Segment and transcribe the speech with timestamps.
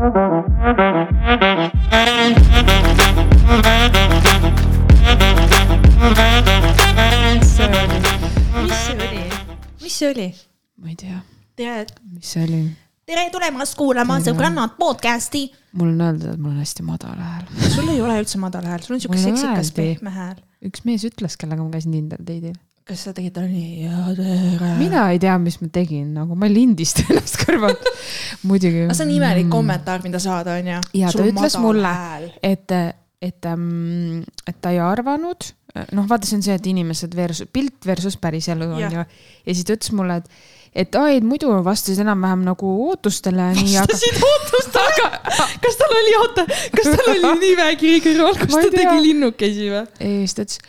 [0.00, 0.08] mis
[8.80, 9.24] see oli?
[9.82, 10.28] mis see oli?
[10.80, 11.20] ma ei tea,
[11.52, 11.84] tere,
[12.14, 12.62] mis see oli.
[13.04, 14.16] tere tulemast kuulama.
[14.24, 15.52] Sõbrannad podcasti.
[15.76, 17.44] mul on öeldud, et mul on hästi madal hääl.
[17.68, 20.40] sul ei ole üldse madal hääl, sul on siuke seksikas pehme hääl.
[20.64, 22.56] üks mees ütles, kellega ma käisin Tinder date'il.
[22.90, 24.72] Kas sa tegid talle nii ja tere?
[24.80, 27.86] mina ei tea, mis ma tegin, nagu ma ei lindista ennast kõrvalt.
[28.50, 28.86] muidugi.
[28.88, 30.82] aga see on imelik kommentaar, mida saada, onju.
[30.98, 31.94] ja ta ütles mulle,
[32.46, 32.76] et,
[33.22, 35.52] et, ähm, et ta ei arvanud,
[35.94, 38.96] noh, vaata, see on see, et inimesed versus, pilt versus päriselu on Jah.
[38.98, 39.06] ju.
[39.46, 40.42] ja siis ta ütles mulle, et,
[40.82, 43.52] et aa, et muidu vastasid enam-vähem nagu ootustele.
[43.54, 45.10] vastasid ootustele?
[45.62, 49.84] kas tal oli, oota, kas tal oli nimekiri kõrval, kus ei ta tegi linnukesi või?
[49.86, 50.62] ja siis ta ütles,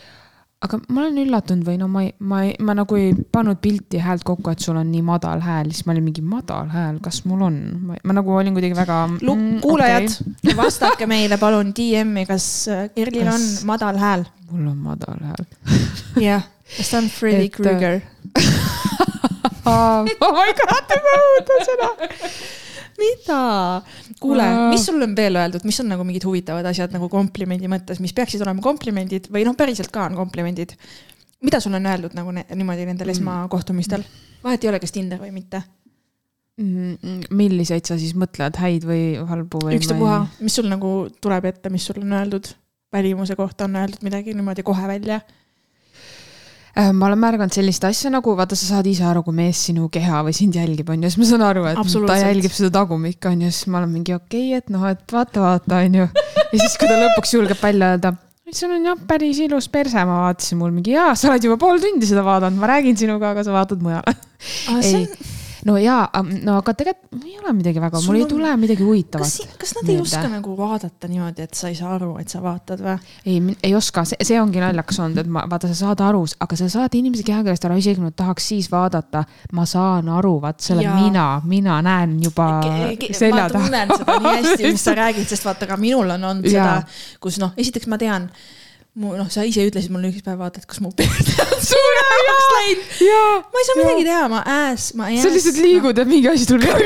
[0.62, 3.98] aga ma olen üllatunud või no ma ei, ma ei, ma nagu ei pannud pilti
[3.98, 7.00] ja häält kokku, et sul on nii madal hääl, siis ma olin mingi madal hääl,
[7.02, 7.58] kas mul on?
[7.90, 9.00] ma nagu olin kuidagi väga.
[9.26, 14.24] Lu-, kuulajad okay., vastake meile palun DM-i, kas äh, Kerlil on Kas- madal hääl?
[14.52, 15.46] mul on madal hääl
[16.28, 16.46] jah,
[16.76, 18.00] kas ta on Freddy Et, äh, Krueger?
[19.66, 20.04] oh
[20.36, 21.92] my god, ma õudan seda.
[23.02, 23.40] mida?
[24.22, 28.00] kuule mis sul on veel öeldud, mis on nagu mingid huvitavad asjad nagu komplimendi mõttes,
[28.02, 30.76] mis peaksid olema komplimendid või noh, päriselt ka on komplimendid.
[31.42, 33.16] mida sulle on öeldud nagu ne niimoodi nendel Mm.
[33.18, 34.04] esmakohtumistel?
[34.44, 35.62] vahet ei ole, kas Tinder või mitte,
[36.60, 39.78] Mm, milliseid sa siis mõtled, häid või halbu või?
[39.78, 42.50] ükstapuha, mis sul nagu tuleb ette, mis sul on öeldud?
[42.92, 45.22] välimuse kohta on öeldud midagi niimoodi kohe välja.
[46.72, 49.90] Äh, ma olen märganud sellist asja nagu, vaata, sa saad ise aru, kui mees sinu
[49.92, 53.28] keha või sind jälgib, on ju, siis ma saan aru, et ta jälgib seda tagumikku,
[53.28, 56.06] on ju, siis ma olen mingi okei okay,, et noh, et vaata, vaata, on ju.
[56.08, 58.14] ja siis, kui ta lõpuks julgeb välja öelda,
[58.56, 61.80] sul on jah päris ilus perse, ma vaatasin mul mingi jaa, sa oled juba pool
[61.82, 64.16] tundi seda vaadanud, ma räägin sinuga, aga sa vaatad mujale.
[64.80, 65.04] ei,
[65.64, 66.08] no jaa,
[66.42, 69.74] no aga tegelikult ei ole midagi väga, mul ei on- tule midagi kas huvitavat., kas
[69.76, 70.02] nad ei meelde.
[70.08, 72.96] oska nagu vaadata niimoodi, et sa ei saa aru, et sa vaatad või?
[73.26, 76.56] ei, ei oska, see, see ongi naljakas olnud, et ma vaata, sa saad aru, aga
[76.58, 80.60] sa saad inimese kehakeelest aru, isegi kui nad tahaks siis vaadata, ma saan aru, vaat
[80.64, 80.96] see olen Jaa.
[81.04, 82.48] mina, mina näen juba
[83.12, 86.50] selja ma tunnen seda nii hästi, mis sa räägid, sest vaata ka minul on olnud
[86.50, 86.80] Jaa.
[86.82, 88.26] seda, kus noh, esiteks ma tean,
[88.92, 92.48] mu noh, sa ise ütlesid mulle üks päev, vaata, et kas mu perse on suuremaks
[92.52, 92.82] läinud.
[93.48, 95.60] ma ei saa midagi teha, ma ääs, ma ei sa lihtsalt.
[95.64, 96.76] liigud ja mingi asi tuleb.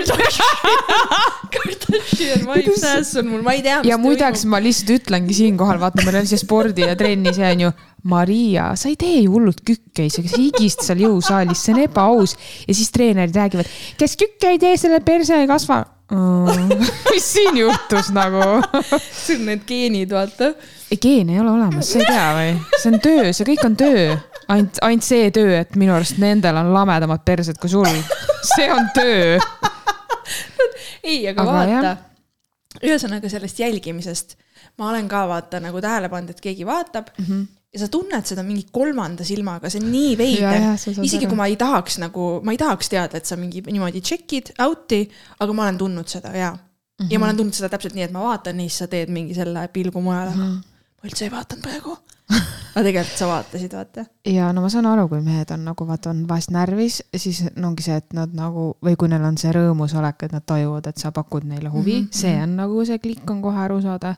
[1.56, 3.80] Kardashian vibes ass on mul, ma ei tea.
[3.90, 7.66] ja muideks ma lihtsalt ütlengi siinkohal, vaata, meil on see spordi ja trenni see on
[7.66, 7.74] ju.
[8.06, 12.36] Maria, sa ei tee ju hullult kükkeid, sa higist seal jõusaalis, see on ebaaus.
[12.68, 13.66] ja siis treenerid räägivad,
[13.98, 15.82] kes kükke ei tee, selle perse ei kasva.
[17.10, 18.62] Mis siin juhtus nagu?
[19.10, 20.52] see on need geenid, vaata.
[20.90, 22.52] ei, geene ei ole olemas, sa ei tea või?
[22.78, 24.06] see on töö, see kõik on töö.
[24.46, 27.90] ainult, ainult see töö, et minu arust nendel on lamedamad persed kui sul.
[28.54, 29.38] see on töö.
[31.02, 31.94] ei, aga, Aga vaata,
[32.84, 34.36] ühesõnaga sellest jälgimisest
[34.78, 37.28] ma olen ka vaata nagu tähele pannud, et keegi vaatab mm.
[37.28, 40.68] -hmm ja sa tunned seda mingi kolmanda silmaga, see on nii veider
[41.04, 44.54] isegi kui ma ei tahaks nagu, ma ei tahaks teada, et sa mingi niimoodi check'id
[44.64, 45.04] out'i,
[45.40, 46.58] aga ma olen tundnud seda ja mm,
[47.04, 47.12] -hmm.
[47.12, 49.34] ja ma olen tundnud seda täpselt nii, et ma vaatan ja siis sa teed mingi
[49.34, 50.42] selle pilgu mujale mm.
[50.42, 50.76] -hmm.
[50.96, 51.96] ma üldse ei vaadanud praegu.
[52.76, 54.04] aga tegelikult sa vaatasid, vaata.
[54.26, 57.68] ja no ma saan aru, kui mehed on nagu vaata, on vahest närvis, siis no
[57.68, 60.98] ongi see, et nad nagu või kui neil on see rõõmusolek, et nad tajuvad, et
[60.98, 62.18] sa pakud neile huvi mm, -hmm.
[62.22, 64.16] see on nagu see klikk on kohe aru saada.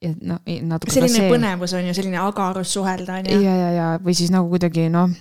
[0.00, 0.40] Ja noh,
[0.70, 1.32] natuke selline see.
[1.32, 3.40] põnevus on ju, selline agarus suhelda on ju.
[3.44, 5.12] ja, ja, ja või siis nagu kuidagi noh,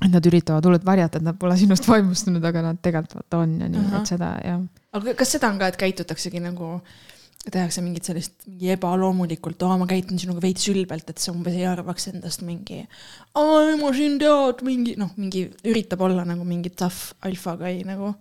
[0.00, 3.56] et nad üritavad hullult varjata, et nad pole sinust vaimustunud, aga nad tegelikult vaata on
[3.60, 4.02] ja nii, Ahah.
[4.02, 4.60] et seda jah.
[4.96, 6.76] aga kas seda on ka, et käitutaksegi nagu,
[7.48, 11.64] tehakse mingit sellist mingi ebaloomulikult, aa, ma käitun sinuga veits ülbelt, et sa umbes ei
[11.68, 12.82] arvaks endast mingi,
[13.32, 18.12] aa, ma siin tead, mingi noh, mingi üritab olla nagu mingi tough alfa guy nagu.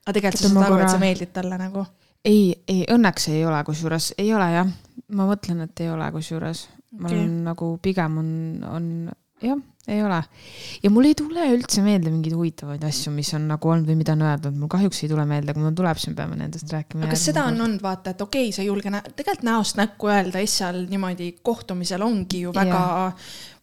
[0.00, 1.84] aga tegelikult sa saad aru, et sa meeldid talle nagu.
[2.24, 4.70] ei, ei õnneks ei ole, kusjuures ei ole jah,
[5.16, 6.66] ma mõtlen, et ei ole, kusjuures.
[6.90, 7.20] Ma Okei.
[7.20, 8.30] olen nagu pigem on,
[8.66, 8.86] on
[9.44, 9.60] jah,
[9.90, 10.20] ei ole.
[10.82, 14.16] ja mul ei tule üldse meelde mingeid huvitavaid asju, mis on nagu olnud või mida
[14.16, 17.04] on öeldud, mul kahjuks ei tule meelde, kui mul tuleb, siis me peame nendest rääkima.
[17.04, 19.80] aga kas seda on olnud, vaata, et okei okay,, sa ei julge nä-, tegelikult näost
[19.80, 22.82] näkku öelda asjal niimoodi kohtumisel ongi ju väga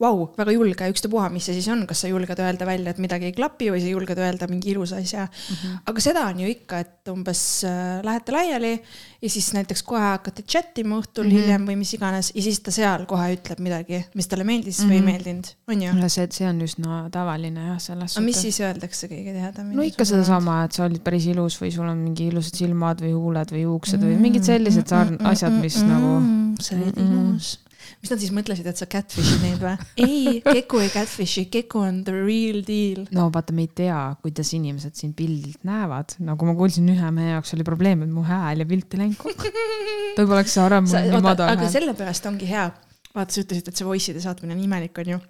[0.01, 3.29] vau, väga julge, ükstapuha, mis see siis on, kas sa julged öelda välja, et midagi
[3.31, 5.55] ei klapi või sa julged öelda mingi ilusa asja mm.
[5.55, 5.79] -hmm.
[5.91, 8.73] aga seda on ju ikka, et umbes äh, lähete laiali
[9.21, 11.41] ja siis näiteks kohe hakkate chat ima õhtul mm -hmm.
[11.41, 14.83] hiljem või mis iganes ja siis ta seal kohe ütleb midagi, mis talle meeldis mm
[14.83, 14.91] -hmm.
[14.91, 15.93] või ei meeldinud, on ju?
[16.17, 19.77] see, see on üsna tavaline jah, selles aga mis siis öeldakse kõige tihedamini?
[19.77, 23.13] no ikka sedasama, et sa olid päris ilus või sul on mingi ilusad silmad või
[23.15, 26.17] huuled või juuksed või mingid sellised sarn-, asjad, mis nagu.
[26.63, 27.51] sa olid ilus.
[28.01, 29.75] mis nad siis mõtlesid, et sa catfish'id neid või?
[30.07, 33.05] ei, Keku ei catfish'i, Keku on the real deal.
[33.15, 37.35] no vaata, me ei tea, kuidas inimesed sind pildilt näevad, nagu ma kuulsin, ühe mehe
[37.35, 39.53] jaoks oli probleem, et mu hääl ja pilt ei läinud kokku.
[40.17, 40.67] ta poleks see
[41.21, 41.73] madal aga hääl.
[41.79, 42.67] sellepärast ongi hea,
[43.15, 45.21] vaata, sa ütlesid, et see voice'ide saatmine on imelik, onju.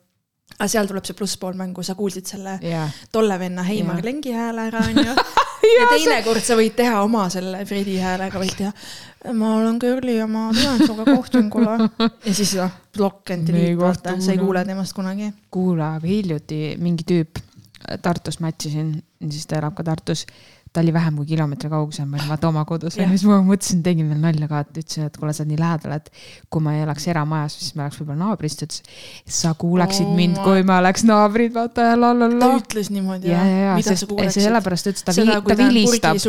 [0.56, 4.08] Aga seal tuleb see plusspool mängu, sa kuulsid selle jaa, tolle venna Heimar Jah.
[4.08, 5.16] Lengi hääle ära, onju.
[5.68, 8.72] ja teinekord sa võid teha oma selle Fredi häälega, võid teha.
[9.38, 11.90] ma olen Curly ja ma tulen sinuga kohtingule.
[12.00, 15.34] ja siis noh, block and delete, vaata, sa ei kuule temast kunagi.
[15.52, 17.44] kuule, aga hiljuti mingi tüüp
[18.02, 18.96] Tartus match isin,
[19.30, 20.26] siis ta elab ka Tartus.
[20.78, 23.80] Ta oli vähem kui kilomeetri kaugusel, ma olin vaata oma kodus ja siis ma mõtlesin,
[23.82, 26.12] tegin veel nalja ka, et ütlesin, et kuule, sa oled nii lähedal, et
[26.54, 28.84] kui ma ei elaks eramajas, siis ma elaks võib-olla naabris, ta ütles,
[29.40, 32.50] sa kuulaksid Oh mind, kui ma oleks naabrid, vaata ja la la ta la.
[32.62, 34.46] ütles niimoodi ja, ja, ja, mida sest sa kuuleksid?
[34.46, 36.22] sellepärast ta ütles, ta, vi, ta ta vilistab,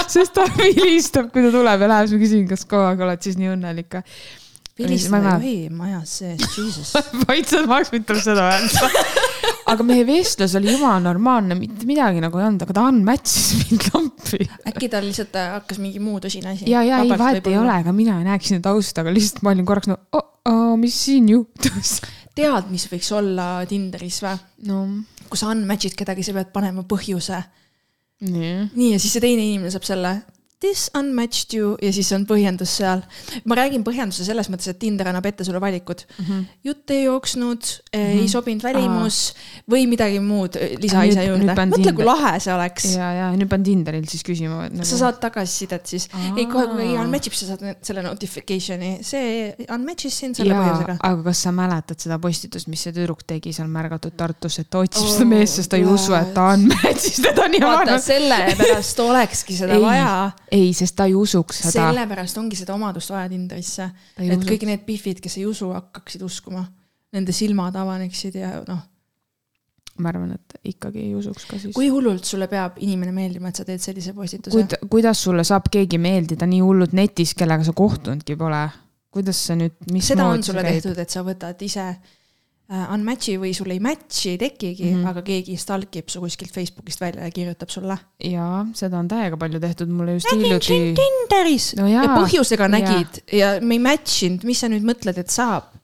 [0.14, 3.28] sest ta vilistab, kui ta tuleb ja läheb, siis ma küsin, kas kogu aeg oled
[3.28, 4.00] siis nii õnnelik ka.
[4.80, 6.96] vilistada ei tohi majas sees, jesus.
[7.26, 8.88] vaid sa tahaks mitte seda öelda.
[9.72, 13.86] aga meie vestlus oli jumala normaalne, mitte midagi nagu ei olnud, aga ta unmatch'is mind
[13.94, 14.42] lampi.
[14.70, 16.68] äkki tal lihtsalt äh, hakkas mingi muu tõsine asi.
[16.70, 19.54] ja, ja ei vahet ei ole, aga mina ei näeks seda tausta, aga lihtsalt ma
[19.54, 22.00] olin korraks nagu oh,, oh, mis siin juhtus.
[22.38, 24.36] tead, mis võiks olla Tinderis või?
[24.70, 24.82] no
[25.30, 27.38] kui sa unmatch'id kedagi, sa pead panema põhjuse.
[28.26, 28.54] nii.
[28.74, 30.16] nii, ja siis see teine inimene saab selle
[30.60, 33.02] this unmatched you ja siis on põhjendus seal.
[33.44, 36.24] ma räägin põhjenduse selles mõttes, et Tinder annab ette sulle valikud mm.
[36.24, 36.32] Mhm.
[36.32, 36.60] -hmm.
[36.64, 38.20] jutt ei jooksnud mm, -hmm.
[38.22, 39.20] ei sobinud välimus
[39.70, 42.84] või midagi muud, lisa Nüüd- ise juurde mõtle, kui lahe see oleks.
[42.96, 44.68] ja, ja nüüd pean Tinderil siis küsima.
[44.68, 44.84] Nagu...
[44.84, 46.08] sa saad tagasisidet siis.
[46.36, 47.04] ei, kohe, kui keegi Aa.
[47.04, 50.98] unmatch ib, sa saad selle notification'i, see unmatch'is sind selle põhjusega,.
[51.00, 54.82] aga kas sa mäletad seda postitust, mis see tüdruk tegi seal märgatud Tartus, et ta
[54.84, 57.98] otsib Oh, seda meest, sest ta ei usu, et ta on match'is teda nii vaata,
[58.02, 60.32] sellepärast olekski seda Ei, vaja.
[60.50, 61.88] ei, sest ta ei usuks seda.
[61.90, 64.48] sellepärast ongi seda omadust vaja Tinderisse, et usuks.
[64.52, 66.64] kõik need pihvid, kes ei usu, hakkaksid uskuma.
[67.10, 68.84] Nende silmad avaneksid ja noh,
[70.00, 71.74] ma arvan, et ikkagi ei usuks ka siis.
[71.74, 74.54] kui hullult sulle peab inimene meeldima, et sa teed sellise postituse?
[74.54, 78.62] Kuid, kuidas sulle saab keegi meeldida nii hullult netis, kellega sa kohtunudki pole?
[79.10, 81.86] kuidas see nüüd, mis seda on sulle tehtud, et sa võtad ise
[82.70, 85.00] unmatch'i või sul ei match'i ei tekigi mm.
[85.00, 85.08] -hmm.
[85.10, 87.96] aga keegi stalkib su kuskilt Facebookist välja ja kirjutab sulle.
[88.22, 91.00] jaa, seda on täiega palju tehtud, mulle just nägin hiljuti sind.
[91.00, 92.74] Tinderis No ja põhjusega jaa.
[92.78, 95.76] nägid ja me ei match inud, mis sa nüüd mõtled, et saab?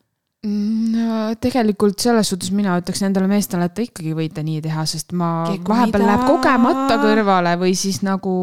[0.47, 5.15] no tegelikult selles suhtes mina ütleks nendele meestele, et te ikkagi võite nii teha, sest
[5.17, 6.13] ma Keegi, vahepeal mida?
[6.13, 8.35] läheb kogemata kõrvale või siis nagu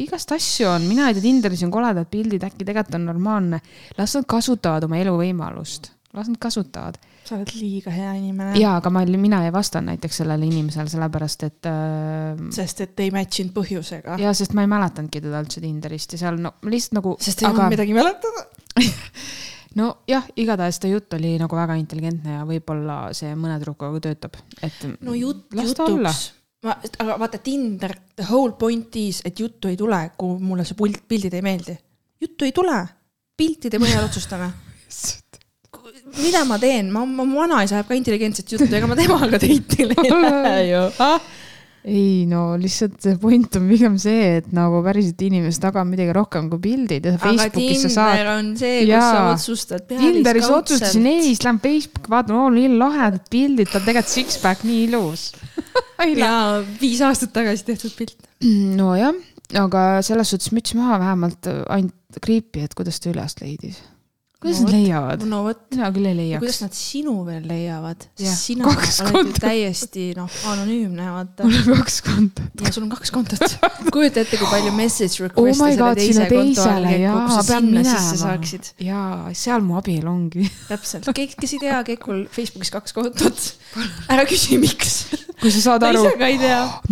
[0.00, 3.60] igast asju on, mina ei tea, Tinderis on koledad pildid, äkki tegelikult on normaalne.
[3.98, 6.96] las nad kasutavad oma eluvõimalust, las nad kasutavad.
[7.28, 8.58] Sa oled liiga hea inimene.
[8.60, 13.12] ja, aga ma, mina ei vastanud näiteks sellele inimesele, sellepärast et äh, sest et ei
[13.14, 14.18] match inud põhjusega.
[14.20, 17.16] ja sest ma ei mäletanudki teda üldse Tinderist ja seal no lihtsalt nagu.
[17.20, 18.46] sest ei olnud midagi mäletada.
[19.78, 24.84] nojah, igatahes ta jutt oli nagu väga intelligentne ja võib-olla see mõne tüdrukuga töötab, et.
[25.00, 26.26] no jutt jutuks.
[26.66, 30.78] ma, aga vaata Tinder, the whole point is, et juttu ei tule, kui mulle see
[30.78, 31.76] pult, pildid ei meeldi.
[32.22, 32.78] juttu ei tule,
[33.36, 34.52] piltide põhjal otsustame.
[36.12, 40.12] mida ma teen, ma, mu vanaisa ajab ka intelligentset juttu, ega ma temaga date'ile ei
[40.12, 40.82] lähe ju.
[41.84, 46.48] ei no lihtsalt see point on pigem see, et nagu päriselt inimesed tagavad midagi rohkem
[46.52, 49.10] kui pildid ja Facebookis sa saad Tinder on see, kus Jaa.
[49.10, 49.86] sa otsustad.
[49.90, 54.80] Tinderis otsustasin, ei, siis lähen Facebooki, vaatan, oo, nii lahedad pildid, tal tegelikult six-pack nii
[54.88, 55.30] ilus.
[56.20, 58.16] jaa, viis aastat tagasi tehtud pilt.
[58.80, 59.16] nojah,
[59.60, 63.82] aga selles suhtes müts maha vähemalt ainult creepy, et kuidas ta üles leidis.
[64.44, 65.22] Kuidas No nad leiavad?
[65.26, 65.38] no
[65.72, 66.62] mina küll ei ja kuidas leiaks.
[66.66, 68.04] nad sinu veel leiavad,
[68.36, 69.40] sina kaks oled ju kontot.
[69.40, 71.46] täiesti noh, anonüümne, vaata.
[71.48, 72.60] mul on kaks kontot.
[72.60, 73.56] ja sul on kaks kontot.
[73.94, 77.34] kujuta ette, kui palju message Oh request'e my selle teise konto all käib, jaa, kus
[77.34, 78.70] sa sinna sisse saaksid..
[78.84, 80.46] jaa, seal mu abielu ongi.
[80.68, 83.44] täpselt, kes ei tea, Kekul Facebookis kaks kontot.
[84.12, 85.06] ära küsi, miks.
[85.40, 86.04] kui sa saad aru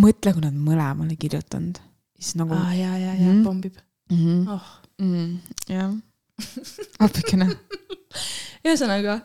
[0.01, 1.79] mõtle, kui nad mõlemale kirjutanud,
[2.19, 3.45] siis nagu aa, ja, ja, ja Mhm.
[3.45, 3.77] pommib.
[4.11, 4.49] mm -hmm.
[4.55, 4.67] oh,
[4.99, 5.39] mm,.
[5.69, 5.93] jah,
[7.07, 7.49] appikene.
[8.67, 9.19] ühesõnaga,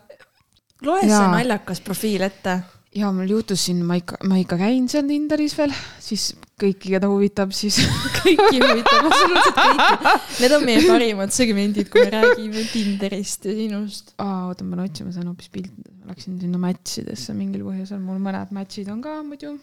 [0.86, 2.58] loe see naljakas profiil ette.
[2.98, 7.10] ja mul juhtus siin, ma ikka, ma ikka käin seal Tinderis veel, siis kõiki, keda
[7.10, 7.78] huvitab, siis
[8.18, 10.16] kõiki huvitab, absoluutselt kõiki.
[10.42, 14.14] Need on meie parimad segmendid, kui me räägime Tinderist ja sinust.
[14.16, 18.20] oota, ma pean otsima, see on hoopis ma läksin sinna match idesse mingil põhjusel, mul
[18.22, 19.56] mõned match'id on ka muidu.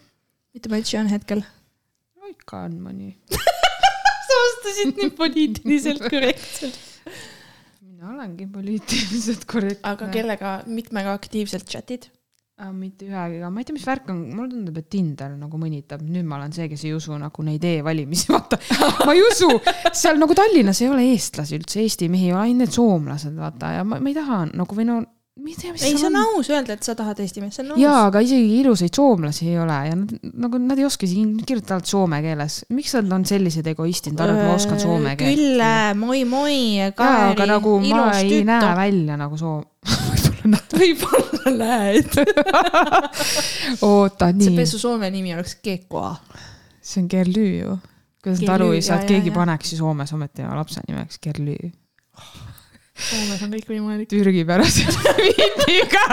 [0.56, 1.44] mitu match'i on hetkel?
[2.16, 3.14] no ikka on mõni.
[4.26, 6.78] sa vastasid nii poliitiliselt korrektselt.
[8.06, 9.90] mina olengi poliitiliselt korrektne.
[9.90, 12.08] aga kellega, mitmega aktiivselt chat'id?
[12.56, 15.58] äh, mitte ühegi, aga ma ei tea, mis värk on, mulle tundub, et Tinder nagu
[15.60, 18.60] mõnitab, nüüd ma olen see, kes ei usu nagu neid e-valimisi, vaata.
[19.04, 19.50] ma ei usu,
[19.92, 23.74] seal nagu Tallinnas ei ole eestlasi üldse, Eesti mehi ei ole, ainult need soomlased, vaata,
[23.76, 25.02] ja ma, ma ei taha nagu või no
[25.36, 27.64] ma ei tea, mis ei, see on aus öelda, et sa tahad Eesti meest, see
[27.66, 27.80] on aus.
[27.82, 30.14] jaa, aga isegi ilusaid soomlasi ei ole ja nad
[30.46, 32.62] nagu nad ei oska siin kirjutada soome keeles.
[32.72, 35.36] miks nad on sellised egoistid, arvavad, et ma oskan soome keelt?
[35.36, 36.56] Külle, moi, moi,
[36.96, 38.48] Kaeri, aga nagu ma ilus ei tütar.
[38.54, 39.66] näe välja nagu soom-
[40.06, 40.78] võib-olla näed.
[40.80, 42.10] võib-olla näed.
[43.90, 46.14] oota, see nii, pesu soome nimi oleks Kekoa.
[46.80, 47.76] see on Gerlü ju.
[48.24, 49.40] kuidas nad aru ei saa, et keegi jaa, jaa.
[49.42, 51.58] paneks ju Soomes ometi oma lapse nimeks Gerlü.
[52.96, 54.08] Soomes on kõik võimalik.
[54.10, 54.86] Türgi pärase
[55.20, 56.04] vindiga.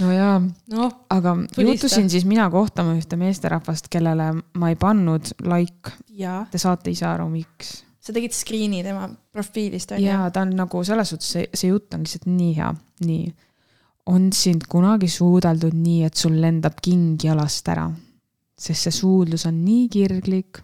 [0.00, 5.96] no jaa noh, aga juhtusin siis mina kohtama ühte meesterahvast, kellele ma ei pannud like.
[6.52, 7.80] Te saate ise aru, miks.
[8.00, 10.06] sa tegid screen'i tema profiilist onju.
[10.06, 12.68] ja ta on nagu selles suhtes, see, see jutt on lihtsalt nii hea,
[13.08, 13.32] nii.
[14.12, 17.88] on sind kunagi suudeldud nii, et sul lendab king jalast ära?
[18.56, 20.60] sest see suudlus on nii kirglik,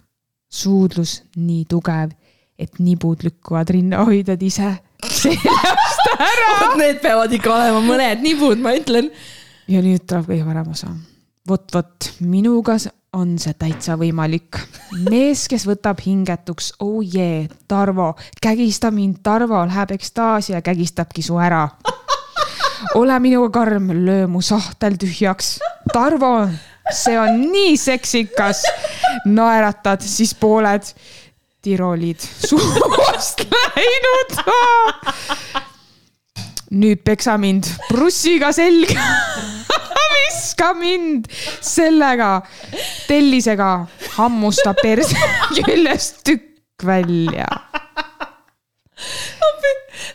[0.49, 2.15] suudlus nii tugev,
[2.63, 4.73] et nibud lükkuvad rinnahoidjad ise
[5.11, 6.57] seljast ära.
[6.81, 9.11] Need peavad ikka olema mõned nibud, ma ütlen.
[9.71, 10.91] ja nüüd tuleb kõige parem osa.
[11.49, 12.79] vot, vot minuga
[13.13, 14.59] on see täitsa võimalik.
[15.11, 21.39] mees, kes võtab hingetuks, oh jee, Tarvo, kägista mind, Tarvo läheb ekstaasi ja kägistabki su
[21.39, 21.69] ära.
[22.95, 25.59] ole minuga karm, löö mu sahtel tühjaks.
[25.93, 26.49] Tarvo,
[26.91, 28.65] see on nii seksikas.
[29.27, 30.95] naeratad, siis pooled
[31.63, 34.37] tiroolid suust läinud.
[36.73, 39.07] nüüd peksa mind prussiga selga.
[40.13, 41.27] viska mind
[41.61, 42.43] sellega,
[43.09, 45.17] tellisega hammusta perse
[45.57, 47.47] küljest tükk välja.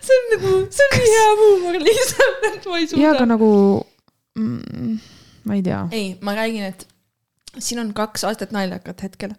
[0.01, 3.25] see on nagu, see on nii hea huumor lihtsalt, et ma ei ja aga suuda.
[3.34, 3.50] nagu
[4.39, 5.00] mm,,
[5.44, 5.82] ma ei tea.
[5.92, 6.88] ei, ma räägin, et
[7.60, 9.36] siin on kaks aastat naljakat hetkel.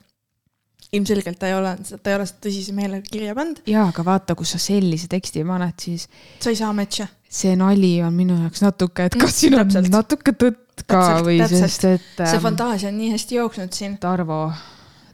[0.93, 4.35] Ilmselgelt ta ei ole, ta ei ole seda tõsise meelega kirja pannud, ja aga vaata,
[4.39, 6.07] kus sa sellise teksti paned, siis
[6.41, 7.09] sa ei saa match'e.
[7.29, 9.93] see nali on minu jaoks natuke, et kas siin on Mm, Täpselt.
[9.93, 11.61] natuke tõtt ka Täpselt, või täpselt.
[11.67, 13.99] sest, et see ähm, fantaasia on nii hästi jooksnud siin.
[14.01, 14.53] Tarvo.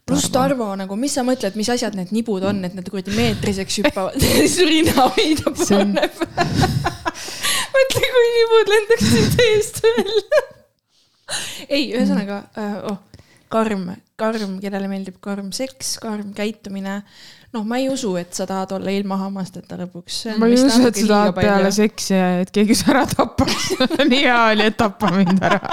[0.07, 3.79] pluss Tarvo nagu, mis sa mõtled, mis asjad need nibud on, et need kuradi meetriseks
[3.83, 4.21] hüppavad
[4.55, 6.13] See on- paneb.
[7.75, 10.43] mõtle, kui nibud lendaksid eest välja.
[11.69, 12.99] ei, ühesõnaga äh,, oh,
[13.55, 13.87] karm,
[14.19, 17.03] karm, kellele meeldib karm seks, karm käitumine.
[17.55, 20.15] noh, ma ei usu, et sa tahad olla ilma hammasteta lõpuks.
[20.41, 23.65] ma ei usu, et sa tahad peale seksi, et keegi su ära tapaks.
[24.11, 25.61] nii hea oli, et tapa mind ära.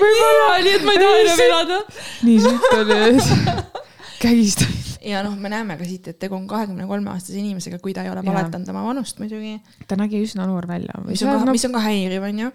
[0.00, 1.78] võib-olla oli, et ma ei taha enam elada.
[2.28, 2.96] nii siit oli,
[4.22, 4.88] kägista mind.
[5.10, 8.00] ja noh, me näeme ka siit, et tegu on kahekümne kolme aastase inimesega, kui ta
[8.06, 9.54] ei ole valetanud oma vanust muidugi.
[9.88, 10.94] ta nägi üsna noor välja.
[11.08, 12.48] mis on ka, mis on ka häiriv, onju.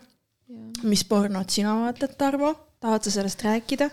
[0.83, 2.53] Mis pornot sina vaatad, Tarvo?
[2.79, 3.89] tahad sa sellest rääkida?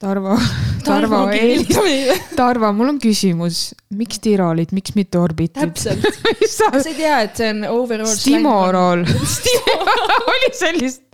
[0.00, 0.36] Tarvo,
[0.84, 2.16] Tarvo, kirjuta meile.
[2.36, 5.60] Tarvo, mul on küsimus, miks tiroolid, miks mitte orbitid?
[5.60, 6.04] täpselt.
[6.48, 8.16] sa, ei tea, et see on overall.
[8.16, 9.04] Stimorool.
[10.34, 11.04] oli sellist.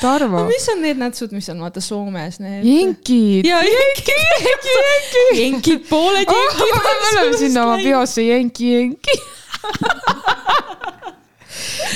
[0.00, 2.64] Tarvo, mis on need nätsud, mis on vaata Soomes need?
[2.66, 3.46] jenkid.
[3.46, 5.24] ja jenki, jenki, jenki.
[5.38, 6.74] jenkid, pooled jenkid.
[6.74, 7.78] me oleme sinna oma.
[7.82, 9.20] peosse jenki, jenki.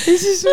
[0.07, 0.45] ja siis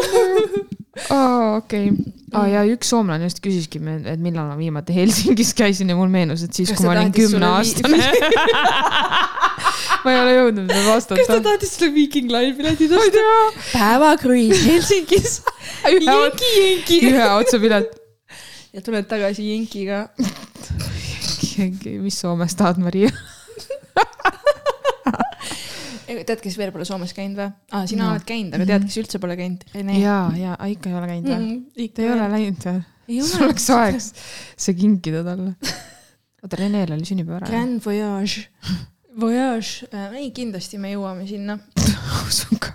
[1.13, 1.91] aa okei,
[2.37, 6.45] aa ja üks soomlane just küsiski, et millal ma viimati Helsingis käisin ja mul meenus,
[6.47, 8.01] et siis, kui ma olin kümneaastane.
[10.05, 11.39] ma ei ole jõudnud veel kas ta vastata.
[11.51, 13.29] tahtis sulle Viking Line'i piletid osta?
[13.75, 15.39] päevakruiis Helsingis.
[15.85, 17.01] jenki, jenki.
[17.13, 17.97] ühe otsa pilet.
[18.73, 20.07] ja tuled tagasi jenkiga.
[22.01, 23.13] mis Soomes tahad, Maria?
[26.07, 27.87] tead, kes veel pole Soomes käinud või ah,?
[27.89, 28.11] sina No.
[28.15, 29.65] oled käinud, aga tead, kes üldse pole käinud?
[30.01, 31.39] Ja, ja ikka ei ole käinud või?
[31.39, 32.83] Mm, ta ei ole läinud või?
[33.07, 35.55] sul ole oleks aeg see kinkida talle.
[36.43, 37.51] oota, Renel oli sünnipäev ära.
[37.51, 38.47] Grand Voyage.
[39.21, 41.59] Voyage äh,, ei kindlasti me jõuame sinna.
[42.27, 42.75] usun ka.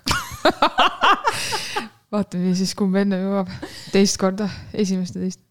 [2.14, 3.52] vaatame siis, kumb enne jõuab.
[3.94, 5.44] teist korda, esimest ja teist.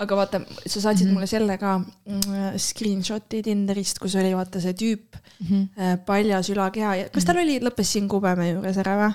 [0.00, 1.10] Aga vaata, sa saatsid mm.
[1.10, 1.14] -hmm.
[1.14, 5.68] mulle selle ka mm, screenshot'i Tinderist, kus oli vaata see tüüp Mhm.
[5.78, 9.12] äh, paljas ülakeha ja kas tal oli, lõppes siin Kubemäe juures ära või?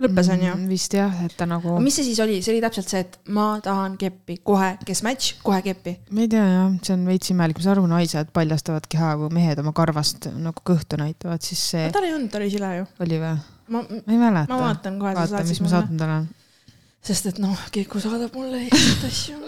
[0.00, 0.52] lõppes on ju?
[0.54, 3.18] Mm, vist jah, et ta nagu mis see siis oli, see oli täpselt see, et
[3.34, 5.96] ma tahan keppi kohe, kes match, kohe keppi.
[6.14, 9.32] ma ei tea jah, see on veits imelik, ma saan aru, naised paljastavad keha, kui
[9.40, 12.86] mehed oma karvast nagu kõhtu näitavad, siis see tal ei olnud, ta oli sile ju.
[13.04, 13.34] oli või?
[13.74, 14.62] ma, ei mäleta ma.
[14.68, 16.22] vaatan kohe, vaata, mis ma saatan talle.
[17.04, 19.38] Sest et noh, Kiku saadab mulle lihtsalt asju.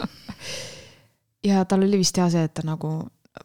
[1.51, 2.95] ja tal oli vist jah see, et ta nagu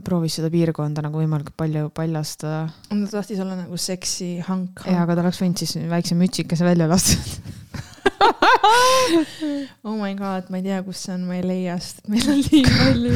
[0.03, 4.83] proovis seda piirkonda nagu võimalikult palju paljastada ta tahtis olla nagu seksi hank.
[4.85, 7.15] ja, aga ta oleks võinud siis väikse mütsikese välja lasta.
[9.87, 12.41] oh my god, ma ei tea, kus see on, ma ei leia, sest meil on
[12.41, 13.15] nii palju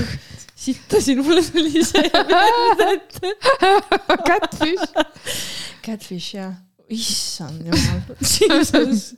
[0.62, 2.06] sitta siin, mulle tuli see
[2.92, 3.34] ette.
[4.28, 4.86] Catfish.
[5.86, 6.54] Catfish jah,
[6.92, 9.12] issand jumal, jesus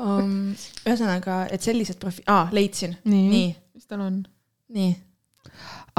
[0.00, 0.34] um,.
[0.86, 4.18] ühesõnaga, et sellised profi-, aa, leidsin, nii, nii, mis tal on?
[4.76, 4.96] nii.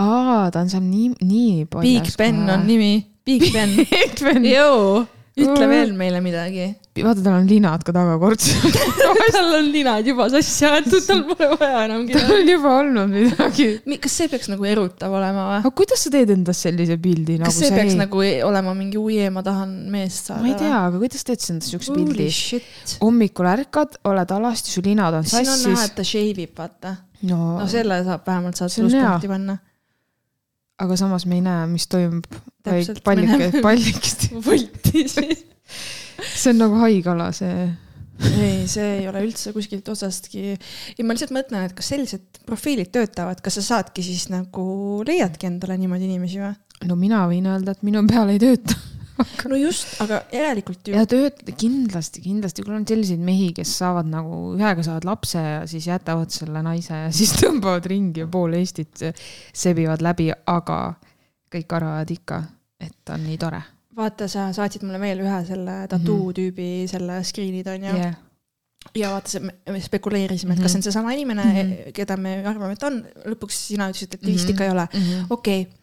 [0.01, 1.65] aa, ta on seal nii, nii.
[1.79, 2.67] Big Ben on.
[2.67, 2.93] nimi,
[3.25, 3.75] Big Ben.
[3.93, 4.45] Big Ben.
[4.45, 5.05] joo,
[5.45, 6.67] ütle veel meile midagi.
[6.97, 8.77] vaata, tal on linad ka tagakordsed.
[9.35, 12.35] tal on ninad juba sassi aetud, tal pole vaja enam tal kida.
[12.37, 13.67] on juba olnud midagi.
[14.03, 15.61] kas see peaks nagu erutav olema või?
[15.61, 17.99] aga kuidas sa teed endast sellise pildi nagu kas see peaks ei...
[18.03, 20.43] nagu olema mingi ui, ma tahan meest saada?
[20.45, 22.29] ma ei tea, aga kuidas teed sa endast siukse pildi?
[23.01, 25.97] hommikul ärkad, oled alasti, su linad on siin on näha, sassis et.
[25.97, 26.95] ta shave ib, vaata.
[27.29, 29.57] no, no selle saab vähemalt saad See plusspunkti panna.
[30.81, 32.27] Aga samas me ei näe, mis toimub.
[32.65, 34.27] vaid pallike pallikest.
[34.45, 35.45] võlti siis.
[36.33, 37.69] see on nagu haigala, see.
[38.31, 40.55] ei, see ei ole üldse kuskilt osastki.
[40.55, 44.65] ei, ma lihtsalt mõtlen, et kas sellised profiilid töötavad, kas sa saadki siis nagu,
[45.07, 46.53] leiadki endale niimoodi inimesi või?
[46.87, 48.77] no mina võin öelda, et minu peal ei tööta.
[49.51, 54.09] no just, aga järelikult ju ja tööt-, kindlasti, kindlasti, kui on selliseid mehi, kes saavad
[54.11, 58.53] nagu, ühega saavad lapse ja siis jätavad selle naise ja siis tõmbavad ringi ja pool
[58.59, 59.03] Eestit
[59.53, 60.81] sebivad läbi, aga
[61.51, 62.43] kõik arvavad ikka,
[62.79, 63.61] et on nii tore
[63.95, 68.15] vaata, sa saatsid mulle veel ühe selle tattoo tüübi selle screen'id onju yeah..
[68.97, 71.73] ja vaata, me spekuleerisime, et kas see on seesama inimene mm, Mhm.
[71.73, 71.91] -hmm.
[71.97, 73.03] keda me arvame, et on.
[73.33, 74.31] lõpuks sina ütlesid, et Mhm.
[74.31, 74.87] vist ikka ei ole.
[74.93, 75.25] Mm -hmm.
[75.29, 75.80] okei okay.,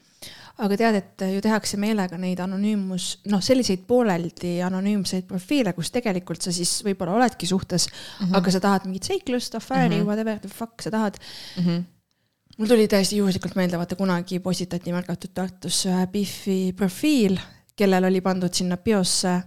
[0.59, 6.43] aga tead, et ju tehakse meelega neid anonüümus, noh, selliseid pooleldi anonüümseid profiile, kus tegelikult
[6.43, 8.39] sa siis võib-olla oledki suhtes mm, -hmm.
[8.41, 10.01] aga sa tahad mingit seiklust, afääri mm.
[10.01, 10.07] -hmm.
[10.07, 11.21] whatever the fuck sa tahad.
[11.57, 11.85] Mm -hmm.
[12.59, 17.39] mul tuli täiesti juhuslikult meelde, vaata kunagi postitati märgatud Tartus ühe Biffi profiil,
[17.77, 19.43] kellel oli pandud sinna biosse.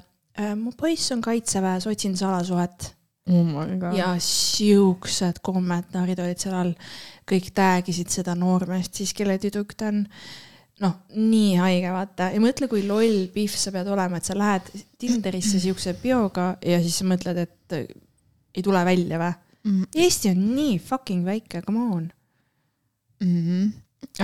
[0.55, 2.95] mu poiss on kaitseväes, otsin salasuhet
[3.29, 6.73] oh ja siuksed kommentaarid olid seal all.
[7.31, 10.07] kõik tag isid seda noormeest siis, kelle tüdruk ta on.
[10.81, 14.71] noh, nii haige, vaata ja mõtle, kui loll pihv sa pead olema, et sa lähed
[15.01, 17.85] Tinderisse siukse bioga ja siis sa mõtled, et äh,
[18.55, 19.31] ei tule välja või?
[19.61, 22.11] mm Eesti on nii fucking väike, come on.
[23.21, 23.71] -hmm.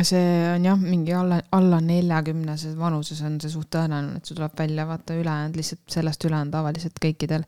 [0.01, 4.57] see on jah, mingi alla, alla neljakümneses vanuses on see suht tõenäoline, et see tuleb
[4.57, 7.46] välja, vaata ülejäänud lihtsalt sellest üle on tavaliselt kõikidel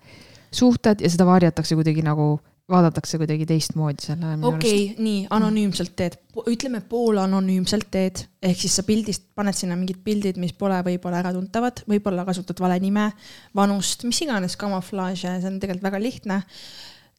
[0.52, 2.40] suhted ja seda varjatakse kuidagi nagu,
[2.70, 4.34] vaadatakse kuidagi teistmoodi selle.
[4.48, 6.18] okei okay,, nii anonüümselt teed,
[6.50, 11.84] ütleme poolanonüümselt teed, ehk siis sa pildist paned sinna mingid pildid, mis pole võib-olla äratuntavad,
[11.90, 13.10] võib-olla kasutad vale nime,
[13.58, 16.44] vanust, mis iganes kamuflaaže, see on tegelikult väga lihtne.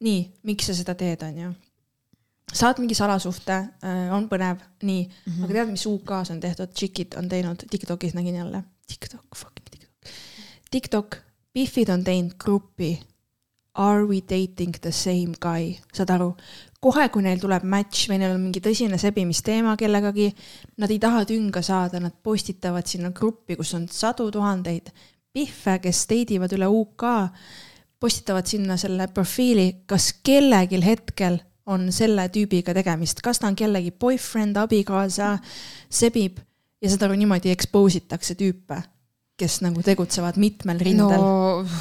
[0.01, 1.53] nii, miks sa seda teed, onju?
[2.51, 3.57] saad mingi salasuhte,
[4.15, 5.33] on põnev, nii mm.
[5.33, 5.45] -hmm.
[5.45, 10.15] aga tead, mis UK-s on tehtud, tšikid on teinud, Tiktokis nägin jälle, TikTok, fucking TikTok.
[10.71, 11.17] TikTok,
[11.55, 12.99] Biffid on teinud grupi
[13.74, 16.33] Are we dating the same guy, saad aru?
[16.80, 20.30] kohe, kui neil tuleb match või neil on mingi tõsine sebimisteema kellegagi,
[20.80, 24.88] nad ei taha tünga saada, nad postitavad sinna gruppi, kus on sadu tuhandeid
[25.30, 27.06] pihve, kes date ivad üle UK,
[28.00, 31.38] postitavad sinna selle profiili, kas kellelgi hetkel
[31.70, 35.35] on selle tüübiga tegemist, kas ta on kellegi boyfriend, abikaasa,
[35.92, 36.40] sebib
[36.80, 38.80] ja aru, niimoodi expose itakse tüüpe,
[39.38, 41.74] kes nagu tegutsevad mitmel rindel no..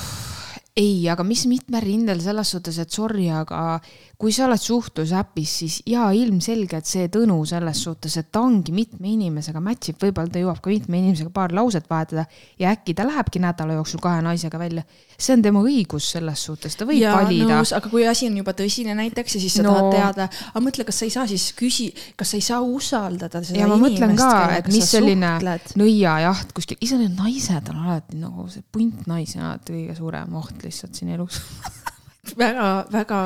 [0.80, 3.80] ei, aga mis mitmel rindel selles suhtes, et sorry, aga
[4.20, 8.74] kui sa oled suhtlusäpis, siis jaa, ilmselge, et see Tõnu selles suhtes, et ta ongi
[8.76, 12.26] mitme inimesega match ib, võib-olla ta jõuab ka mitme inimesega paar lauset vahetada
[12.60, 14.84] ja äkki ta lähebki nädala jooksul kahe naisega välja.
[15.20, 18.54] see on tema õigus selles suhtes, ta võib ja valida aga kui asi on juba
[18.56, 19.74] tõsine näiteks ja siis sa No.
[19.74, 23.44] tahad teada, aga mõtle, kas sa ei saa siis küsi-, kas sa ei saa usaldada
[23.44, 25.76] seda ja ma mõtlen ka, et mis selline suhtled.
[25.80, 30.40] nõiajaht kuskil, ise need naised on alati nagu see punt naisi on alati kõige suurem
[30.40, 31.42] oht lihtsalt siin elus.
[32.40, 33.20] väga, väga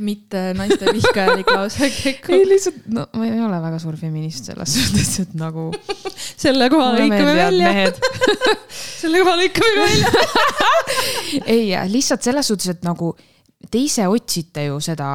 [0.00, 2.30] mitte naiste vihkajalik lause kõik.
[2.32, 5.70] ei lihtsalt, no ma ei ole väga suur feminist selles suhtes, et nagu.
[6.44, 7.72] selle koha lõikame välja,
[8.72, 10.12] selle koha lõikame välja.
[11.44, 13.12] ei, lihtsalt selles suhtes, et nagu
[13.70, 15.10] te ise otsite ju seda,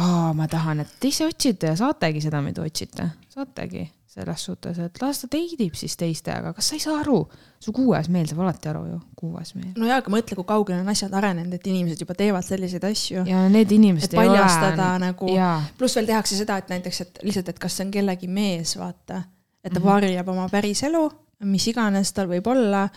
[0.00, 4.78] aa, ma tahan, et te ise otsite ja saategi seda, mida otsite, saategi selles suhtes,
[4.82, 7.22] et las ta teidib siis teistega, kas sa ei saa aru?
[7.62, 9.72] Su kuues meel saab alati aru ju, kuues meel.
[9.78, 13.24] no jaa, aga mõtle, kui kaugele on asjad arenenud, et inimesed juba teevad selliseid asju.
[13.28, 15.30] ja need inimesed et paljastada nagu,
[15.78, 19.22] pluss veel tehakse seda, et näiteks, et lihtsalt, et kas see on kellegi mees, vaata.
[19.62, 19.86] et ta Mhm.
[19.86, 21.04] varjab oma päris elu,
[21.46, 22.88] mis iganes tal võib olla,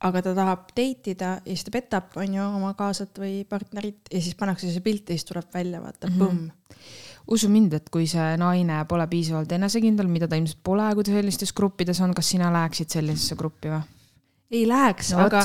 [0.00, 4.08] aga ta tahab date ida ja siis ta petab, on ju, oma kaasat või partnerit
[4.12, 6.24] ja siis pannakse see pilt ja siis tuleb välja, vaata mm, -hmm.
[6.24, 6.50] põmm.
[7.28, 11.10] usu mind, et kui see naine pole piisavalt enesekindel, mida ta ilmselt pole, kui ta
[11.10, 13.82] sellistes gruppides on, kas sina läheksid sellisesse gruppi või?
[14.50, 15.42] Ei läheks, no, aga.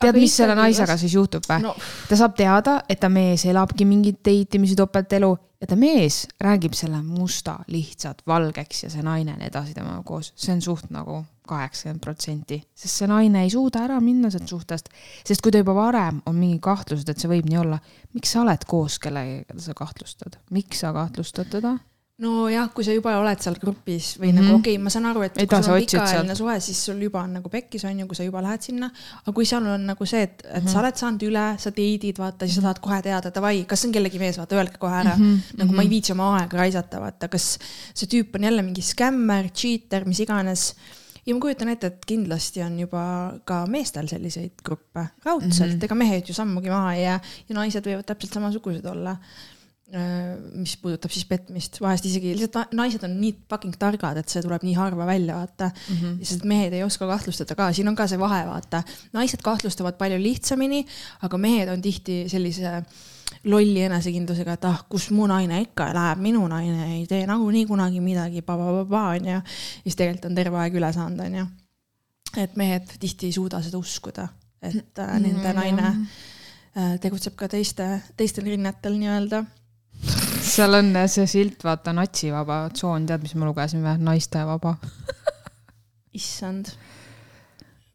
[0.00, 1.74] tead, mis selle naisega siis juhtub või no.?
[2.08, 5.30] ta saab teada, et ta mees elabki mingit deitimisi topeltelu
[5.62, 10.32] ja ta mees räägib selle musta lihtsalt valgeks ja see naine on edasi temaga koos,
[10.34, 14.90] see on suht nagu kaheksakümmend protsenti, sest see naine ei suuda ära minna sealt suhtest,
[15.26, 17.78] sest kui ta juba varem on mingi kahtlused, et see võib nii olla,
[18.16, 21.76] miks sa oled koos kellegagi, keda sa kahtlustad, miks sa kahtlustad teda?
[22.20, 24.44] Nojah, kui sa juba oled seal grupis või mm -hmm.
[24.44, 27.00] nagu okei okay,, ma saan aru, et Mida kui sul on pikaajaline suhe, siis sul
[27.02, 28.90] juba on nagu pekkis, on ju, kui sa juba lähed sinna.
[29.22, 30.72] aga kui seal on nagu see, et, et mm -hmm.
[30.72, 33.88] sa oled saanud üle, sa date'id, vaata, siis sa tahad kohe teada, davai, kas see
[33.88, 35.22] on kellegi mees, vaata, öelge kohe ära mm.
[35.22, 35.58] -hmm.
[35.58, 35.94] nagu ma ei mhm.
[35.94, 37.58] viitsi oma aega raisata, vaata, kas
[37.94, 40.74] see tüüp on jälle mingi skämmer, cheater, mis iganes
[41.26, 43.04] ja ma kujutan ette, et kindlasti on juba
[43.44, 45.84] ka meestel selliseid gruppe, raudselt mm, -hmm.
[45.84, 49.16] ega mehed ju sammugi maha ei jää ja naised võivad täpselt samasugused olla
[49.92, 54.64] mis puudutab siis petmist, vahest isegi lihtsalt naised on nii fucking targad, et see tuleb
[54.64, 55.96] nii harva välja, vaata mm.
[55.96, 56.24] -hmm.
[56.24, 58.82] sest mehed ei oska kahtlustada ka, siin on ka see vahe, vaata.
[59.12, 60.86] naised kahtlustavad palju lihtsamini,
[61.28, 62.82] aga mehed on tihti sellise
[63.44, 68.00] lolli enesekindlusega, et ah, kus mu naine ikka läheb, minu naine ei tee nagunii kunagi
[68.00, 69.28] midagi, onju.
[69.28, 69.40] ja
[69.82, 71.46] siis tegelikult on terve aeg üle saanud, onju.
[72.36, 74.28] et mehed tihti ei suuda seda uskuda,
[74.62, 75.88] et äh, nende naine
[76.76, 79.44] äh, tegutseb ka teiste, teistel rinnetel nii-öelda
[80.42, 84.74] seal on see silt, vaata, natsivaba tsoon, tead, mis me lugesime, naistevaba
[86.18, 86.72] issand.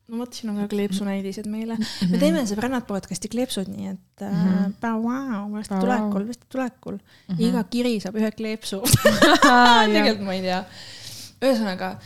[0.08, 1.84] no vot, siin on ka kleepsunäidised meile mm.
[1.84, 2.12] -hmm.
[2.12, 4.78] me teeme sõbrannad podcast'i kleepsud, nii et mm -hmm.
[4.78, 7.36] äh, vau, varsti tulekul, varsti tulekul mm.
[7.36, 7.44] -hmm.
[7.50, 8.82] iga kiri saab ühe kleepsu
[9.94, 10.64] tegelikult ma ei tea.
[11.42, 11.98] ühesõnaga,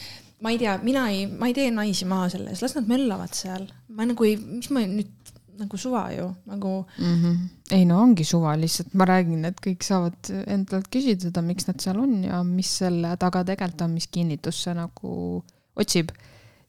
[0.42, 3.34] ma ei tea, mina ei, ma ei tee naisi maha selle eest, las nad möllavad
[3.38, 3.68] seal.
[3.88, 5.21] ma nagu ei, mis ma nüüd
[5.62, 7.16] nagu suva ju, nagu mm.
[7.22, 7.38] -hmm.
[7.78, 11.80] ei no ongi suva, lihtsalt ma räägin, et kõik saavad endalt küsida seda, miks nad
[11.82, 15.44] seal on ja mis selle taga tegelikult on, mis kinnitust see nagu
[15.76, 16.12] otsib.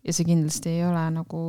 [0.04, 1.40] ja see kindlasti ei ole nagu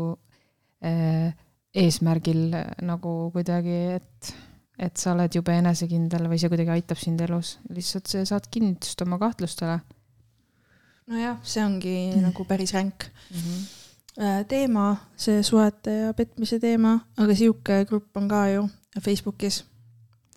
[0.86, 1.34] äh,
[1.74, 2.54] eesmärgil
[2.86, 4.34] nagu kuidagi, et,
[4.78, 9.02] et sa oled jube enesekindel või see kuidagi aitab sind elus, lihtsalt sa saad kinnitust
[9.02, 9.80] oma kahtlustele.
[11.08, 12.28] nojah, see ongi mm.
[12.30, 13.40] nagu päris ränk mm.
[13.40, 13.83] -hmm
[14.50, 18.68] teema, see suhete ja petmise teema, aga sihuke grupp on ka ju
[19.02, 19.64] Facebookis.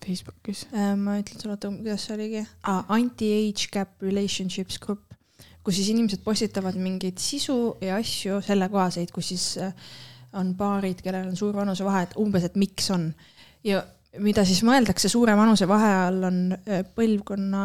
[0.06, 0.66] Facebookis.
[0.72, 2.84] Äh, ma ütlen sulle, oota, kuidas see oligi ah,?
[2.94, 5.16] Anti-age gap relationships grupp,
[5.64, 9.74] kus siis inimesed postitavad mingeid sisu ja asju sellekohaseid, kus siis äh,
[10.36, 13.10] on paarid, kellel on suur vanusevahe, et umbes, et miks on.
[13.64, 13.82] ja
[14.22, 17.62] mida siis mõeldakse suure vanusevahe all, on äh, põlvkonna,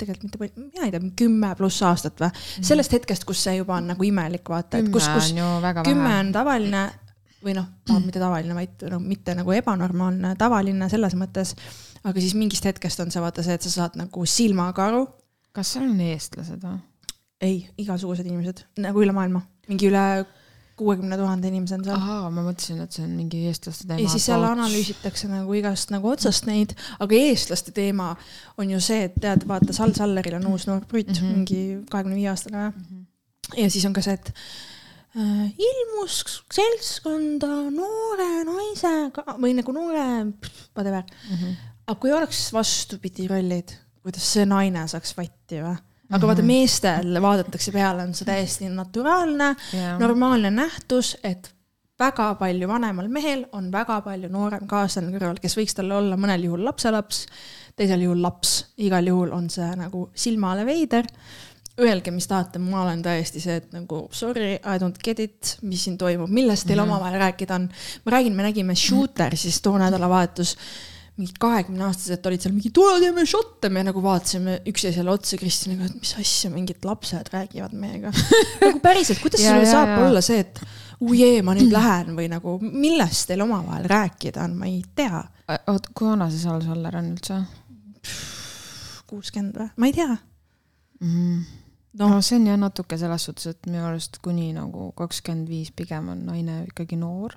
[0.00, 3.56] tegelikult mitte põlv, mina ei tea, kümme pluss aastat või mm sellest hetkest, kus see
[3.58, 5.32] juba on nagu imelik, vaata, et kus, kus
[5.84, 6.84] kümme on tavaline
[7.42, 7.66] või noh,
[7.98, 11.54] mitte tavaline, vaid no mitte nagu ebanormaalne, tavaline selles mõttes.
[12.04, 15.06] aga siis mingist hetkest on see vaata see, et sa saad nagu silmaga aru.
[15.52, 16.78] kas seal on eestlased või?
[17.42, 20.04] ei, igasugused inimesed nagu üle maailma, mingi üle
[20.78, 21.96] kuuekümne tuhande inimese on seal.
[21.96, 24.00] ahaa, ma mõtlesin, et see on mingi eestlaste teema.
[24.02, 28.12] ja siis seal analüüsitakse nagu igast nagu otsast neid, aga eestlaste teema
[28.60, 31.36] on ju see, et tead, vaata Sal Salleril on uus noor prutt mm, -hmm.
[31.36, 32.84] mingi kahekümne viie aastane mm.
[32.84, 33.62] -hmm.
[33.64, 34.32] ja siis on ka see, et
[35.16, 40.08] äh, ilmus seltskonda noore naisega või nagu noore,
[40.76, 41.36] whatever mm.
[41.36, 41.56] -hmm.
[41.86, 45.76] aga kui oleks vastupidi rollid, kuidas see naine saaks vatti või
[46.12, 46.28] aga mm -hmm.
[46.28, 51.54] vaata, meestel vaadatakse peale, on see täiesti naturaalne yeah., normaalne nähtus, et
[51.98, 56.44] väga palju vanemal mehel on väga palju noorem kaaslane kõrval, kes võiks talle olla mõnel
[56.48, 57.26] juhul lapselaps,
[57.76, 61.08] teisel juhul laps, igal juhul on see nagu silmale veider.
[61.80, 65.86] Öelge, mis tahate, ma olen täiesti see, et nagu sorry, I don't get it, mis
[65.86, 66.92] siin toimub, millest teil mm -hmm.
[66.92, 67.68] omavahel rääkida on.
[68.04, 70.56] ma räägin, me nägime Shooter siis too nädalavahetus
[71.20, 75.98] mingid kahekümneaastased olid seal mingi, tule teeme šotte, me nagu vaatasime üksteisele otsa Kristjaniga, et
[76.00, 78.12] mis asja, mingid lapsed räägivad meiega.
[78.62, 79.98] Nagu päriselt, kuidas sul saab ja.
[80.06, 80.62] olla see, et
[81.04, 85.20] ujee, ma nüüd lähen või nagu, millest teil omavahel rääkida on, ma ei tea.
[85.58, 87.42] oot, kui vana see Sal Saller on üldse?
[89.12, 90.16] kuuskümmend või, ma ei tea.
[91.02, 91.40] Mm..
[92.00, 96.08] no see on jah natuke selles suhtes, et minu arust kuni nagu kakskümmend viis pigem
[96.14, 97.36] on naine ikkagi noor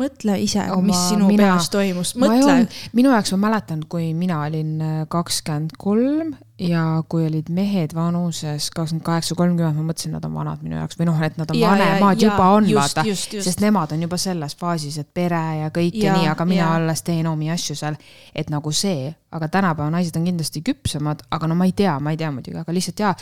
[0.00, 2.56] mõtle ise mis sinu mina, peas toimus, mõtle.
[2.96, 8.68] minu jaoks ma mäletan, kui mina olin äh, kakskümmend kolm ja kui olid mehed vanuses
[8.74, 11.60] kakskümmend kaheksa, kolmkümmend, ma mõtlesin, nad on vanad minu jaoks või noh, et nad on
[11.60, 13.04] ja, vanemad ja, juba on, vaata.
[13.48, 16.64] sest nemad on juba selles faasis, et pere ja kõik ja, ja nii, aga mina
[16.64, 16.72] ja.
[16.80, 17.96] alles teen omi asju seal.
[18.34, 22.12] et nagu see, aga tänapäeva naised on kindlasti küpsemad, aga no ma ei tea, ma
[22.12, 23.14] ei tea muidugi, aga lihtsalt jaa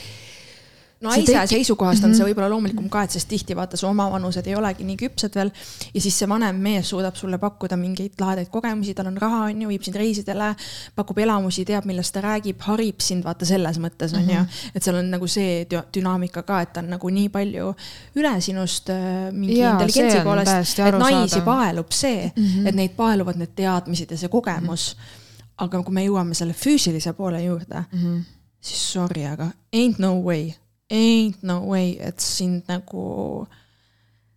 [1.05, 1.55] naise teki...
[1.55, 4.97] seisukohast on see võib-olla loomulikum ka, et sest tihti vaata su omavanused ei olegi nii
[5.05, 5.53] küpsed veel.
[5.95, 9.63] ja siis see vanem mees suudab sulle pakkuda mingeid lahedaid kogemusi, tal on raha, on
[9.63, 10.55] ju, viib sind reisidele,
[10.95, 14.35] pakub elamusi, teab, millest ta räägib, harib sind vaata selles mõttes on mm -hmm.
[14.35, 14.41] ju.
[14.41, 14.75] Mhm.
[14.75, 17.75] et seal on nagu see dünaamika ka, et ta on nagu nii palju
[18.17, 22.69] üle sinust äh, mingi ja, intelligentsi poolest, et naisi paelub see mm, -hmm.
[22.69, 25.01] et neid paeluvad need teadmised ja see kogemus mm.
[25.01, 25.65] -hmm.
[25.67, 28.23] aga kui me jõuame selle füüsilise poole juurde mm, -hmm.
[28.61, 30.53] siis sorry, aga ain't no way
[30.91, 33.05] ain't no way, et sind nagu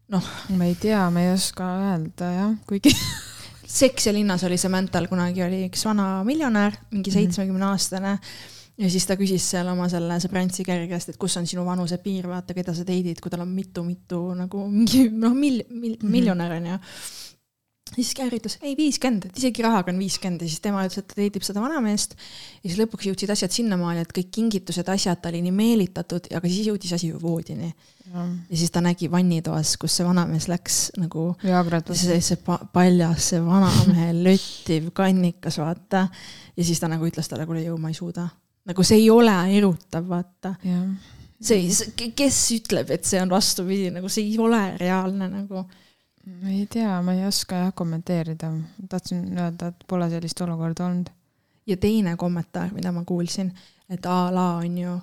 [0.08, 0.28] noh.
[0.56, 2.94] ma ei tea, ma ei oska öelda jah, kuigi
[3.68, 7.18] Seks ja linnas oli see mental, kunagi oli üks vana miljonär, mingi mhm.
[7.18, 8.14] seitsmekümne aastane
[8.80, 12.30] ja siis ta küsis seal oma selle sõbrantsi Kerri käest, et kus on sinu vanusepiir,
[12.32, 16.12] vaata, keda sa date'id, kui tal on mitu-mitu nagu mingi noh, mil-, mil, mhm.
[16.14, 16.80] miljonär on ju
[17.96, 21.18] siis ütles, ei viiskümmend, et isegi rahaga on viiskümmend ja siis tema ütles, et ta
[21.18, 22.16] teedib seda vanameest.
[22.62, 26.52] ja siis lõpuks jõudsid asjad sinnamaani, et kõik kingitused, asjad, ta oli nii meelitatud, aga
[26.52, 27.74] siis jõudis asi ju voodini.
[28.14, 31.30] ja siis ta nägi vannitoas, kus see vanamees läks nagu.
[31.94, 32.40] see, see
[32.74, 36.08] paljas, see vanamehe löttiv kannikas, vaata.
[36.58, 38.28] ja siis ta nagu ütles talle, kuule jõu, ma ei suuda.
[38.68, 40.56] nagu see ei ole erutav, vaata.
[41.42, 41.68] see,
[42.16, 45.68] kes ütleb, et see on vastupidi, nagu see ei ole reaalne nagu
[46.28, 48.52] ma ei tea, ma ei oska jah kommenteerida,
[48.90, 51.10] tahtsin öelda, et pole sellist olukorda olnud.
[51.68, 53.52] ja teine kommentaar, mida ma kuulsin,
[53.90, 54.94] et a la on ju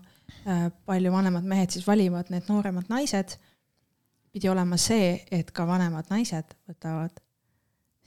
[0.48, 3.36] äh, palju vanemad mehed siis valivad need nooremad naised,
[4.32, 7.20] pidi olema see, et ka vanemad naised võtavad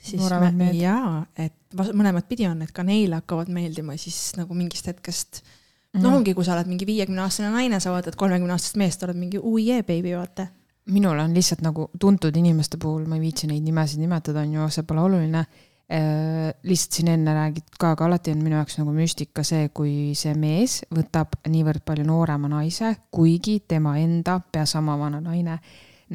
[0.02, 0.82] siis nooremad me, mehed.
[0.82, 6.00] jaa, et mõlemat pidi on, et ka neile hakkavad meeldima siis nagu mingist hetkest mm
[6.00, 6.04] -hmm.
[6.04, 9.18] no ongi, kui sa oled mingi viiekümne aastane naine, sa vaatad kolmekümne aastast meest, oled
[9.18, 10.48] mingi uu jee, baby, vaata
[10.88, 14.70] minul on lihtsalt nagu tuntud inimeste puhul, ma ei viitsi neid nimesid nimetada, on ju,
[14.74, 16.54] see pole oluline äh,.
[16.64, 20.34] lihtsalt siin enne räägid ka, aga alati on minu jaoks nagu müstika see, kui see
[20.40, 25.60] mees võtab niivõrd palju noorema naise, kuigi tema enda pea sama vana naine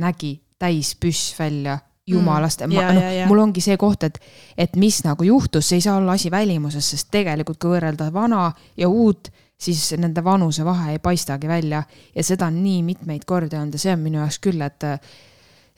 [0.01, 4.19] nägi täis püss välja jumalast mm,, no, mul ongi see koht, et,
[4.59, 8.49] et mis nagu juhtus, see ei saa olla asi välimuses, sest tegelikult kui võrrelda vana
[8.77, 9.31] ja uut
[9.63, 11.83] siis nende vanusevahe ei paistagi välja.
[12.15, 14.89] Ja seda on nii mitmeid kordi olnud ja see on minu jaoks küll, et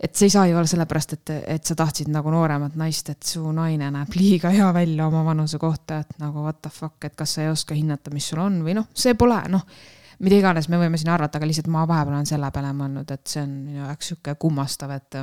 [0.04, 3.22] et see ei saa ju olla sellepärast, et, et sa tahtsid nagu nooremat naist, et
[3.22, 7.14] su naine näeb liiga hea välja oma vanuse kohta, et nagu what the fuck, et
[7.16, 9.62] kas sa ei oska hinnata, mis sul on või noh, see pole noh,
[10.26, 13.26] mida iganes me võime siin arvata, aga lihtsalt ma vahepeal olen selle peale mõelnud, et
[13.30, 15.20] see on minu jaoks sihuke kummastav, et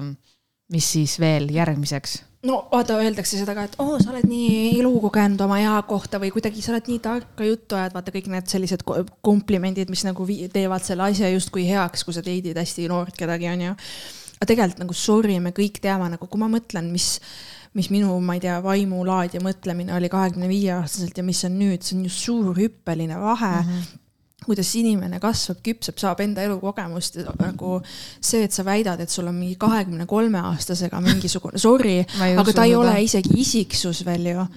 [0.72, 4.80] mis siis veel järgmiseks no vaata, öeldakse seda ka, et oo oh,, sa oled nii
[4.80, 8.50] elukogenud oma ea kohta või kuidagi sa oled nii tarka juttu ajad, vaata kõik need
[8.52, 8.86] sellised
[9.22, 13.78] komplimendid, mis nagu teevad selle asja justkui heaks, kui sa date'id hästi noort kedagi, onju.
[14.40, 17.18] aga tegelikult nagu sorry, me kõik teame nagu, kui ma mõtlen, mis
[17.78, 21.54] mis minu, ma ei tea, vaimulaad ja mõtlemine oli kahekümne viie aastaselt ja mis on
[21.56, 23.70] nüüd, see on ju suur hüppeline vahe mm.
[23.70, 24.01] -hmm
[24.46, 29.38] kuidas inimene kasvab, küpseb, saab enda elukogemust nagu see, et sa väidad, et sul on
[29.38, 32.00] mingi kahekümne kolme aastasega mingisugune, sorry,
[32.42, 34.48] aga ta ei ole isegi isiksus veel ju.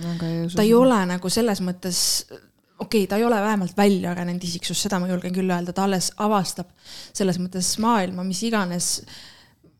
[0.54, 1.98] ta ei ole nagu selles mõttes,
[2.30, 5.84] okei okay,, ta ei ole vähemalt välja arenenud isiksus, seda ma julgen küll öelda, ta
[5.84, 6.72] alles avastab
[7.12, 8.94] selles mõttes maailma, mis iganes.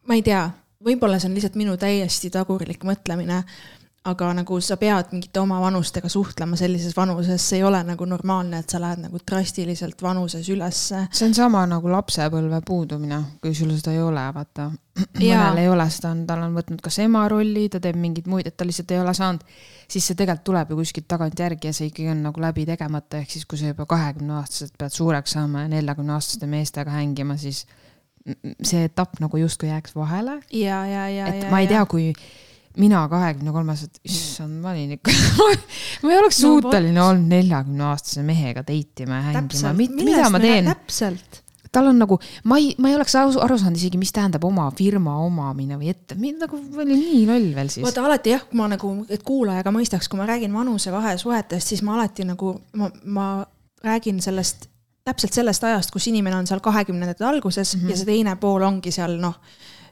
[0.04, 0.44] ma ei tea,
[0.84, 3.40] võib-olla see on lihtsalt minu täiesti tagurlik mõtlemine
[4.04, 8.60] aga nagu sa pead mingite oma vanustega suhtlema sellises vanuses, see ei ole nagu normaalne,
[8.60, 11.06] et sa lähed nagu drastiliselt vanuses ülesse.
[11.10, 14.68] see on sama nagu lapsepõlve puudumine, kui sul seda ei ole, vaata.
[15.16, 18.56] mõnel ei ole seda, tal on võtnud kas ema rolli, ta teeb mingeid muid, et
[18.56, 19.56] ta lihtsalt ei ole saanud,
[19.88, 23.32] siis see tegelikult tuleb ju kuskilt tagantjärgi ja see ikkagi on nagu läbi tegemata, ehk
[23.32, 27.64] siis kui sa juba kahekümne aastaselt pead suureks saama ja neljakümne aastaste meestega hängima, siis
[28.64, 30.42] see etapp nagu justkui jääks vahele.
[31.32, 32.12] et ja, ma ei tea, kui
[32.80, 35.14] mina kahekümne kolmes, et issand, ma olin ikka
[36.02, 40.28] ma ei oleks no, suuteline no, olnud neljakümne aastase mehega date ima ja hängima, mida
[40.32, 40.70] ma teen?
[40.72, 42.18] täpselt tal on nagu,
[42.50, 45.90] ma ei, ma ei oleks aru, aru saanud isegi, mis tähendab oma firma omamine või
[45.90, 47.84] ette, nagu oli nii loll veel siis.
[47.86, 51.72] vaata alati jah, kui ma nagu, et kuulaja ka mõistaks, kui ma räägin vanusevahe suhetest,
[51.72, 53.28] siis ma alati nagu, ma, ma
[53.84, 54.68] räägin sellest,
[55.04, 57.90] täpselt sellest ajast, kus inimene on seal kahekümnendate alguses mm -hmm.
[57.90, 59.40] ja see teine pool ongi seal noh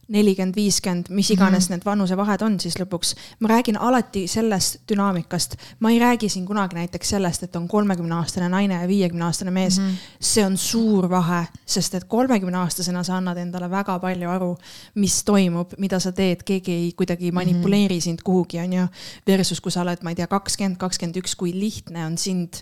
[0.08, 1.76] nelikümmend, viiskümmend, mis iganes mm -hmm.
[1.76, 3.14] need vanusevahed on siis lõpuks.
[3.40, 8.14] ma räägin alati sellest dünaamikast, ma ei räägi siin kunagi näiteks sellest, et on kolmekümne
[8.14, 9.88] aastane naine ja viiekümne aastane mees mm.
[9.88, 9.94] -hmm.
[10.20, 14.56] see on suur vahe, sest et kolmekümne aastasena sa annad endale väga palju aru,
[14.94, 17.34] mis toimub, mida sa teed, keegi ei kuidagi mhm.
[17.34, 18.02] manipuleeri mm -hmm.
[18.02, 18.86] sind kuhugi, on ju.
[19.26, 22.54] Versus kui sa oled, ma ei tea, kakskümmend, kakskümmend üks, kui lihtne on sind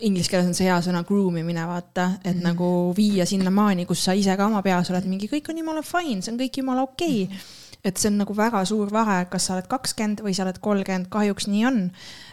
[0.00, 2.44] inglise keeles on see hea sõna groom imine, vaata, et mm -hmm.
[2.48, 6.22] nagu viia sinnamaani, kus sa ise ka oma peas oled mingi, kõik on jumala fine,
[6.22, 7.34] see on kõik jumala okei okay.
[7.34, 7.36] mm.
[7.36, 10.58] -hmm et see on nagu väga suur vahe, kas sa oled kakskümmend või sa oled
[10.62, 11.80] kolmkümmend, kahjuks nii on.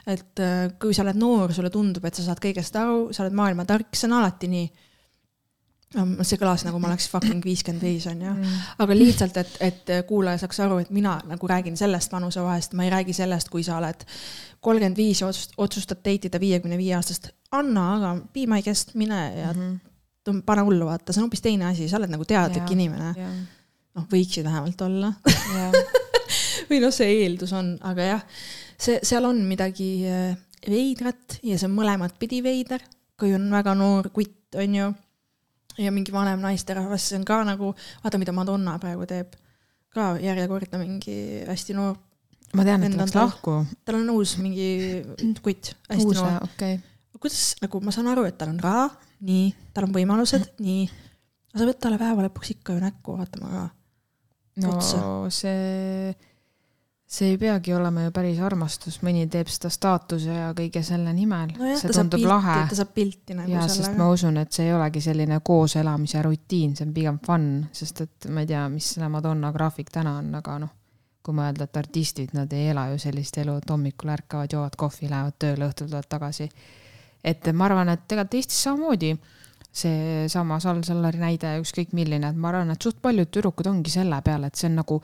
[0.07, 3.35] et äh, kui sa oled noor, sulle tundub, et sa saad kõigest aru, sa oled
[3.35, 4.67] maailma tark, see on alati nii.
[5.95, 8.55] See kõlas nagu ma oleks fucking viiskümmend viis onju Mm.
[8.83, 12.89] aga lihtsalt, et, et kuulaja saaks aru, et mina nagu räägin sellest vanusevahest, ma ei
[12.91, 14.03] räägi sellest, kui sa oled
[14.61, 17.29] kolmkümmend viis ja otsust- otsustad date ida viiekümne viie aastast.
[17.51, 19.79] Anna, aga be my guest, mine ja mm.
[20.27, 20.41] -hmm.
[20.45, 22.73] pane hullu, vaata, see on hoopis teine asi, sa oled nagu teadlik Jaa.
[22.73, 23.13] inimene.
[23.17, 23.33] jah,
[23.95, 25.13] noh, võiksid vähemalt olla
[25.55, 25.71] jah,
[26.69, 28.21] või noh, see eeldus on, aga jah,
[28.77, 30.35] see, seal on midagi äh,
[30.69, 32.83] veidrat ja see on mõlemat pidi veider,
[33.19, 34.93] kui on väga noor kutt, on ju,
[35.77, 39.35] ja mingi vanem naisterahvas, see on ka nagu, vaata, mida Madonna praegu teeb.
[39.97, 41.15] ka järjekordne mingi
[41.47, 41.95] hästi noor,
[42.53, 43.53] ma tean, et ta läks tal- lahku.
[43.85, 44.67] tal on uus mingi
[45.41, 46.43] kutt, hästi uus, noor.
[46.45, 46.77] okei.
[47.17, 48.89] kuidas nagu ma saan aru, et tal on raha,
[49.25, 50.85] nii, tal on võimalused, nii.
[51.49, 53.63] aga sa pead talle päeva lõpuks ikka ju näkku vaatama ka.
[54.61, 55.01] no otsa.
[55.33, 56.13] see,
[57.07, 61.53] see ei peagi olema ju päris armastus, mõni teeb seda staatuse ja kõige selle nimel.
[61.55, 64.57] Nojah, see tundub pilti lahe, ta saab pilti nagu ja sest sellega ma usun, et
[64.57, 68.65] see ei olegi selline kooselamise rutiin, see on pigem fun, sest et ma ei tea,
[68.73, 70.73] mis selle Madonna graafik täna on, aga noh,
[71.23, 75.07] kui mõelda, et artistid, nad ei ela ju sellist elu, et hommikul ärkavad, joovad kohvi,
[75.11, 76.49] lähevad tööle, õhtul tulevad tagasi.
[77.23, 79.15] et ma arvan, et tegelikult Eestis samamoodi
[79.77, 84.19] seesama Sal Sallari näide, ükskõik milline, et ma arvan, et suht paljud tüdrukud ongi selle
[84.25, 84.99] peale, et see on nagu,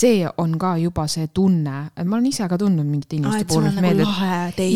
[0.00, 3.68] see on ka juba see tunne, et ma olen ise ka tundnud mingite inimeste puhul,
[3.74, 4.04] nagu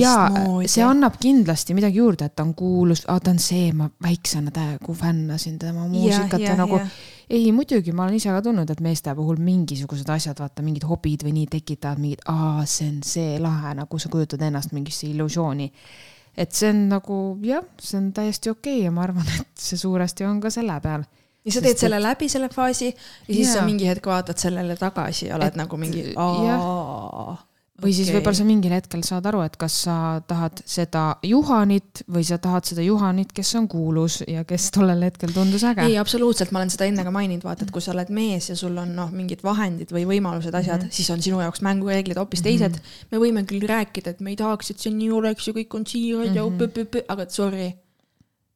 [0.00, 0.26] jaa,
[0.70, 4.96] see annab kindlasti midagi juurde, et ta on kuulus, ta on see, ma väiksena täiega
[4.96, 6.88] fännasin tema muusikat ja, ja nagu ja.
[7.30, 11.26] ei, muidugi ma olen ise ka tundnud, et meeste puhul mingisugused asjad, vaata mingid hobid
[11.26, 15.70] või nii tekitavad mingid, aa, see on see lahe, nagu sa kujutad ennast mingisse illusiooni.
[16.36, 19.78] Et see on nagu jah, see on täiesti okei okay ja ma arvan, et see
[19.80, 21.04] suuresti on ka selle peal.
[21.46, 23.66] ja sa teed selle läbi, selle faasi ja siis sa Jaa.
[23.66, 27.45] mingi hetk vaatad sellele tagasi ja oled Et- nagu mingi jah.
[27.82, 29.94] Või siis võib-olla sa mingil hetkel saad aru, et kas sa
[30.26, 35.32] tahad seda Juhanit või sa tahad seda Juhanit, kes on kuulus ja kes tollel hetkel
[35.34, 35.84] tundus äge.
[35.84, 38.56] ei, absoluutselt, ma olen seda enne ka maininud, vaata, et kui sa oled mees ja
[38.56, 40.96] sul on noh, mingid vahendid või võimalused, asjad mm, -hmm.
[41.00, 42.48] siis on sinu jaoks mängureeglid hoopis Mhm.
[42.48, 42.80] teised.
[43.12, 45.84] me võime küll rääkida, et me ei tahaks, et see nii oleks ja kõik on
[45.86, 46.56] siirad ja Mhm.
[46.56, 47.74] õpõpõpõ, aga sorry,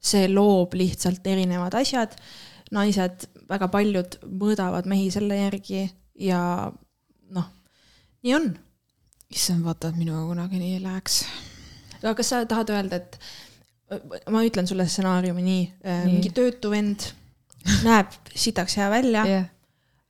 [0.01, 2.17] see loob lihtsalt erinevad asjad.
[2.73, 6.73] naised, väga paljud mõõdavad mehi selle järgi ja
[7.31, 7.47] noh,
[8.23, 8.55] nii on
[9.31, 11.23] issand, vaata, et minuga kunagi nii ei läheks.
[12.01, 13.19] aga kas sa tahad öelda, et
[14.31, 16.13] ma ütlen sulle stsenaariumi nii, nii., Nii.
[16.15, 17.11] mingi töötu vend
[17.85, 19.49] näeb sitaks hea välja yeah.,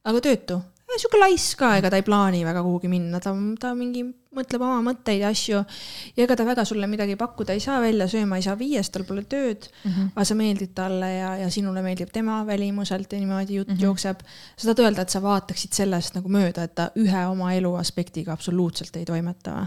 [0.05, 0.61] aga töötu,
[0.97, 4.79] sihuke laiss ka, ega ta ei plaani väga kuhugi minna, ta, ta mingi mõtleb oma
[4.87, 8.45] mõtteid ja asju ja ega ta väga sulle midagi pakkuda ei saa, välja sööma ei
[8.47, 9.91] saa viies, tal pole tööd mm.
[9.91, 10.13] -hmm.
[10.15, 13.75] aga sa meeldid talle ja, ja sinule meeldib tema välimuselt ja niimoodi jutt mm.
[13.77, 13.83] -hmm.
[13.83, 14.23] jookseb.
[14.57, 18.33] sa tahad öelda, et sa vaataksid sellest nagu mööda, et ta ühe oma elu aspektiga
[18.33, 19.67] absoluutselt ei toimeta või?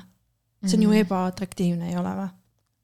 [0.63, 0.97] see on ju Mhm.
[0.97, 2.29] ebaatraktiivne, ei ole või?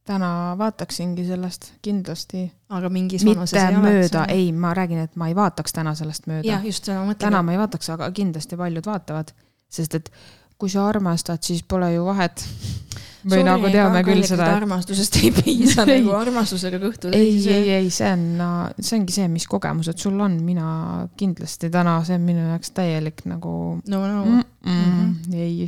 [0.10, 2.52] täna vaataksingi sellest kindlasti.
[2.70, 4.34] aga mingis vanuses ei mööda, oleks.
[4.34, 6.65] ei, ma räägin, et ma ei vaataks täna sellest mööda jah,.
[6.65, 7.28] just seda ma mõtlen.
[7.28, 9.32] täna ma ei vaataks, aga kindlasti paljud vaatavad,
[9.70, 10.12] sest et
[10.60, 12.43] kui sa armastad, siis pole ju vahet.
[13.30, 18.08] või nagu teame küll seda, armastusest ei piisa nagu armastusega kõhtu ei, ei, ei, see
[18.15, 18.24] on,
[18.80, 20.69] see ongi see, mis kogemused sul on, mina
[21.19, 23.52] kindlasti täna, see on minu jaoks täielik nagu
[23.91, 24.39] no no mm.
[24.39, 25.34] -mm, Mhm.
[25.36, 25.67] ei,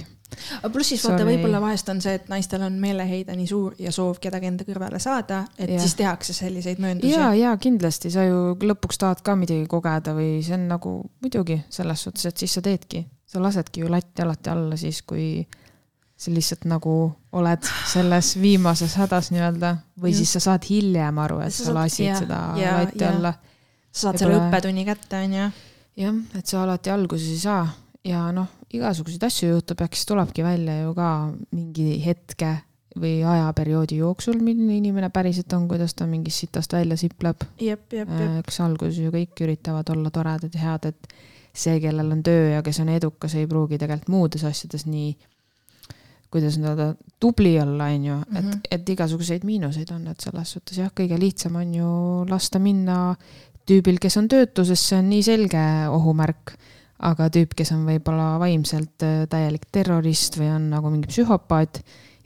[0.62, 1.36] aga pluss siis vaata, Sorry.
[1.36, 5.00] võib-olla vahest on see, et naistel on meeleheide nii suur ja soov kedagi enda kõrvale
[5.04, 5.80] saada, et ja.
[5.80, 7.12] Siis tehakse selliseid mööndusi.
[7.14, 11.62] ja, ja kindlasti sa ju lõpuks tahad ka midagi kogeda või see on nagu muidugi
[11.70, 15.46] selles suhtes, et siis sa teedki, sa lasedki ju latti alati alla siis, kui
[16.22, 16.94] sa lihtsalt nagu
[17.34, 20.20] oled selles viimases hädas nii-öelda või Just.
[20.20, 23.14] siis sa saad hiljem aru, et Sa sa lasid jah, seda ja- latti ja.
[23.16, 23.34] alla.
[23.92, 25.48] sa saad selle õppetunni kätte, onju.
[26.04, 27.64] jah, et sa alati alguses ei saa
[28.06, 31.08] ja noh, igasuguseid asju juhtub, eks tulebki välja ju ka
[31.52, 32.52] mingi hetke
[33.00, 37.46] või ajaperioodi jooksul, milline inimene päriselt on, kuidas ta mingist sitast välja sipleb.
[37.58, 41.14] eks alguses ju kõik üritavad olla toredad ja head, et
[41.54, 45.14] see, kellel on töö ja kes on edukas, ei pruugi tegelikult muudes asjades nii,
[46.32, 46.88] kuidas nüüd öelda,
[47.20, 51.20] tubli olla, on ju, et Mhm., et igasuguseid miinuseid on, et selles suhtes jah, kõige
[51.20, 51.90] lihtsam on ju
[52.30, 53.16] lasta minna
[53.68, 56.56] tüübil, kes on töötu, sest see on nii selge ohumärk.
[57.02, 61.80] aga tüüp, kes on võib-olla vaimselt äh, täielik terrorist või on nagu mingi psühhopaat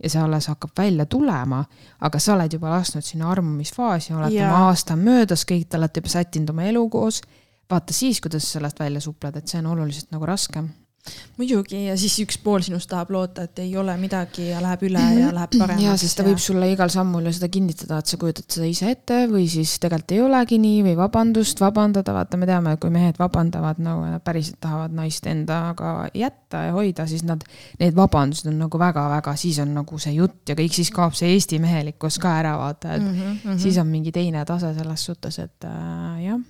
[0.04, 1.62] ja see alles hakkab välja tulema,
[2.04, 4.50] aga sa oled juba lasknud sinna armumisfaasi, olete Jaa.
[4.50, 7.22] oma aasta möödas, kõik te olete juba sättinud oma elu koos.
[7.70, 10.74] Vaata siis, kuidas sa sellest välja supled, et see on oluliselt nagu raskem.
[11.38, 15.02] muidugi ja siis üks pool sinust tahab loota, et ei ole midagi ja läheb üle
[15.20, 15.84] ja läheb paremaks.
[15.84, 18.90] ja, sest ta võib sulle igal sammul ju seda kinnitada, et sa kujutad seda ise
[18.90, 23.22] ette või siis tegelikult ei olegi nii või vabandust, vabandada, vaata, me teame, kui mehed
[23.22, 27.46] vabandavad nagu nad päriselt tahavad naist endaga jätta ja hoida, siis nad,
[27.84, 31.36] need vabandused on nagu väga-väga, siis on nagu see jutt ja kõik, siis kaob see
[31.36, 33.62] Eesti mehelikkus ka ära, vaata, et mm -hmm.
[33.62, 36.42] siis on mingi teine tase selles suhtes, et äh, jah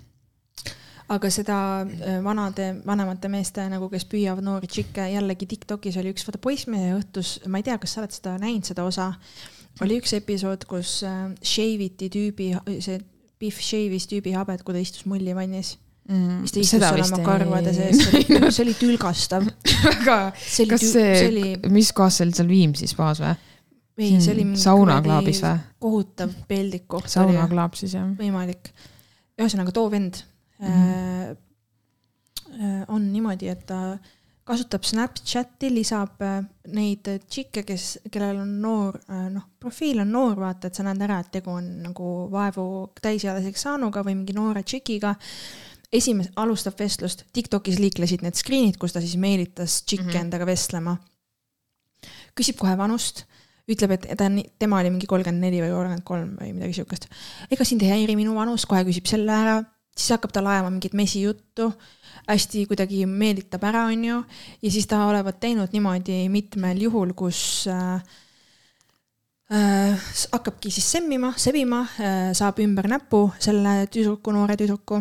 [1.14, 6.26] aga seda äh, vanade, vanemate meeste nagu, kes püüavad noori tšikke, jällegi Tiktokis oli üks,
[6.28, 9.12] vaata Poissmehe õhtus, ma ei tea, kas sa oled seda näinud, seda osa,
[9.86, 13.02] oli üks episood, kus äh, shave iti tüübi, see
[13.42, 15.76] Biff shave'is tüübi habed, kui ta istus mullivannis
[16.08, 16.44] mm,.
[16.44, 19.50] mis ta istus seal oma karvade sees, see oli tülgastav
[19.84, 21.50] väga, kas see, see oli...
[21.74, 23.34] mis kohas see oli seal Viimsis baas või?
[24.00, 25.66] ei, see oli mingi saunaklaabis või?
[25.86, 27.12] kohutav peldikuht.
[27.12, 28.08] saunaklaap siis jah?
[28.18, 28.72] võimalik.
[29.36, 30.24] ühesõnaga too vend
[30.60, 31.36] mm -hmm.
[32.88, 33.98] on niimoodi, et ta
[34.46, 39.00] kasutab Snapchati, lisab äh, neid tšikke, kes, kellel on noor,
[39.34, 42.66] noh, profiil on noor, vaata, et sa näed ära, et tegu on nagu vaevu
[43.02, 45.16] täisealiseks saanuga või mingi noore tšikiga.
[45.96, 50.22] esimene, alustab vestlust, Tiktokis liiklesid need screen'id, kus ta siis meelitas tšikke mm -hmm.
[50.22, 50.98] endaga vestlema.
[52.36, 53.26] küsib kohe vanust
[53.68, 57.08] ütleb, et ta on, tema oli mingi kolmkümmend neli või kolmkümmend kolm või midagi siukest.
[57.50, 59.64] ega sind ei häiri minu vanus, kohe küsib selle ära
[59.96, 61.70] siis hakkab talle ajama mingit mesijuttu,
[62.28, 64.22] hästi kuidagi meelitab ära, onju,
[64.62, 67.40] ja siis ta olevat teinud niimoodi mitmel juhul, kus
[67.72, 68.02] äh,
[69.56, 75.00] äh, hakkabki siis semmima, sebima äh,, saab ümber näpu selle tüdruku, noore tüdruku,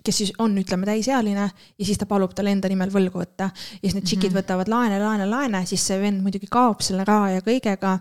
[0.00, 3.50] kes siis on, ütleme, täisealine ja siis ta palub tal enda nimel võlgu võtta.
[3.52, 4.40] ja siis need tšikid mm -hmm.
[4.40, 7.98] võtavad laene, laene, laene, siis see vend muidugi kaob selle raha ja kõigega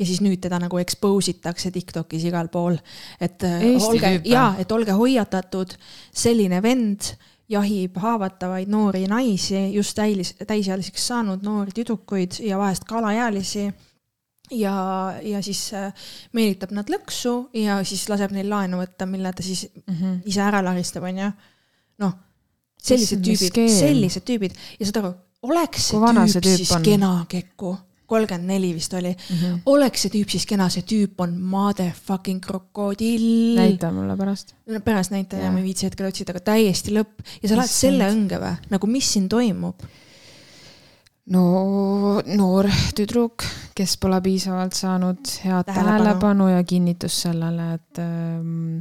[0.00, 2.78] ja siis nüüd teda nagu expose itakse Tiktokis igal pool.
[3.20, 5.76] et äh, Eesti olge, jaa, et olge hoiatatud,
[6.12, 7.12] selline vend
[7.50, 13.66] jahib haavatavaid noori naisi, just täis, täisealiseks saanud noori tüdrukuid ja vahest ka alaealisi
[14.54, 14.74] ja,
[15.22, 15.90] ja siis äh,
[16.32, 20.18] meelitab nad lõksu ja siis laseb neil laenu võtta, mille ta siis mm -hmm.
[20.30, 21.30] ise ära laristab, onju.
[21.98, 22.16] noh,
[22.82, 26.82] sellised tüübid, sellised tüübid ja saad aru, oleks see tüüp, tüüp siis on?
[26.82, 27.76] kena kekku
[28.10, 29.36] kolmkümmend neli vist oli mm.
[29.36, 29.62] -hmm.
[29.70, 33.56] oleks see tüüp siis kena, see tüüp on motherfucking krokodill.
[33.58, 34.54] näita mulle pärast.
[34.66, 37.74] no pärast näita ja ma ei viitsi hetkel otsida, aga täiesti lõpp ja sa lähed
[37.74, 39.90] selle õnge või, nagu mis siin toimub?
[41.30, 41.42] no
[42.26, 43.44] noor tüdruk,
[43.76, 48.80] kes pole piisavalt saanud head tähelepanu, tähelepanu ja kinnitust sellele, et ähm,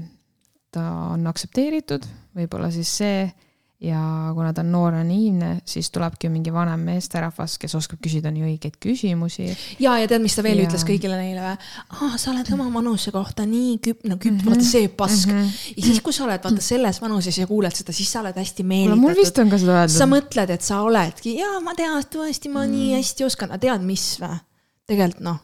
[0.73, 2.07] ta on aktsepteeritud,
[2.37, 3.29] võib-olla siis see
[3.79, 8.43] ja kuna ta on noor naiivne, siis tulebki mingi vanem meesterahvas, kes oskab küsida nii
[8.49, 9.45] õigeid küsimusi.
[9.79, 10.65] ja, ja tead, mis ta veel ja...
[10.67, 11.69] ütles kõigile neile või?
[11.95, 14.51] aa, sa oled oma vanuse kohta nii küp-, no küp- mm, -hmm.
[14.51, 15.37] vaata see pask mm.
[15.39, 15.77] -hmm.
[15.77, 18.67] ja siis, kui sa oled vaata selles vanuses ja kuuled seda, siis sa oled hästi
[18.67, 19.05] meelitatud.
[19.05, 19.95] mul vist on ka seda öeldud.
[19.95, 22.75] sa mõtled, et sa oledki, jaa, ma tean, tõesti, ma mm.
[22.75, 24.41] nii hästi oskan, aga tead, mis või?
[24.91, 25.39] tegelikult noh,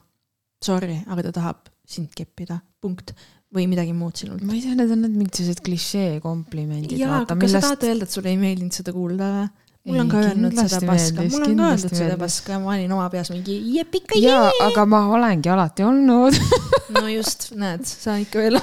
[0.64, 3.16] sorry, aga ta tahab sind keppida, punkt
[3.56, 4.44] või midagi muud sinult?
[4.46, 6.98] ma ei tea, need on need mingid sellised klišee komplimendid.
[7.00, 9.52] jaa, aga kas sa tahad öelda, et sulle ei meeldinud seda kuulda või?
[9.86, 13.06] Mul on ka öelnud seda paska, mul on ka öeldud seda paska, ma olin oma
[13.14, 14.32] peas mingi jepika jee.
[14.32, 16.40] jaa, aga ma olengi alati olnud
[16.96, 18.58] no just, näed, sa ikka veel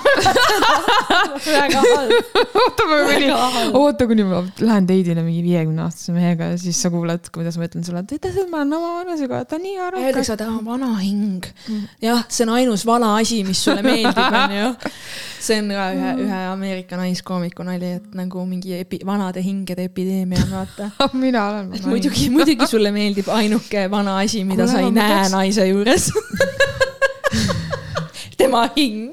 [1.47, 2.35] väga halb.
[2.59, 3.31] oota, ma kuni,
[3.79, 7.71] oota, kuni ma lähen teidile mingi viiekümne aastase mehega ja siis sa kuuled, kuidas ma
[7.71, 10.09] ütlen sulle, et tead, ma olen oma vanusega, ta on nii arukas.
[10.11, 11.51] Öeldakse, et vana hing.
[11.69, 11.87] Mm.
[12.03, 14.73] jah, see on ainus vana asi, mis sulle meeldib, onju
[15.43, 20.45] see on ka ühe, ühe Ameerika naiskoomiku nali, et nagu mingi epi, vanade hingede epideemia
[20.47, 24.85] on, vaata mina olen vana muidugi, muidugi sulle meeldib ainuke vana asi, mida Kule, sa
[24.85, 25.33] ei näe peaks...
[25.35, 26.09] naise juures.
[28.41, 29.13] Tema hing.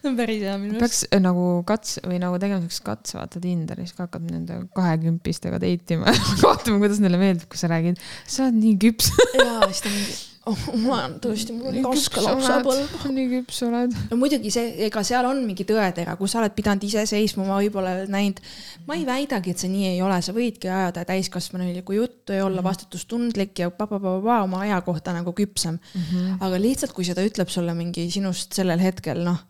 [0.00, 0.80] See on päris hea minu arust.
[0.80, 5.60] peaks äh, nagu kats- või nagu tegema siukest katse, vaata Tinderis ka hakkad nende kahekümpistega
[5.60, 6.14] date ima.
[6.44, 9.12] Vaatama, kuidas neile meeldib, kui sa räägid, sa oled nii küps.
[9.36, 12.94] Jaa, siis ta mingi oh, ma olen tõesti, mul on kaske lapsepõlv.
[13.12, 13.94] nii küps oled.
[14.08, 17.58] no muidugi see, ega seal on mingi tõetera, kui sa oled pidanud ise seisma, ma
[17.60, 18.40] võib-olla näinud.
[18.88, 22.62] ma ei väidagi, et see nii ei ole, sa võidki ajada täiskasvanulikku juttu ja olla
[22.62, 22.68] mhm.
[22.70, 26.04] vastutustundlik ja pa-pa-pa-pa oma aja kohta nagu küpsem mm.
[26.10, 26.36] -hmm.
[26.40, 29.42] aga lihtsalt, kui seda ütleb sulle mingi sinust sellel hetkel, noh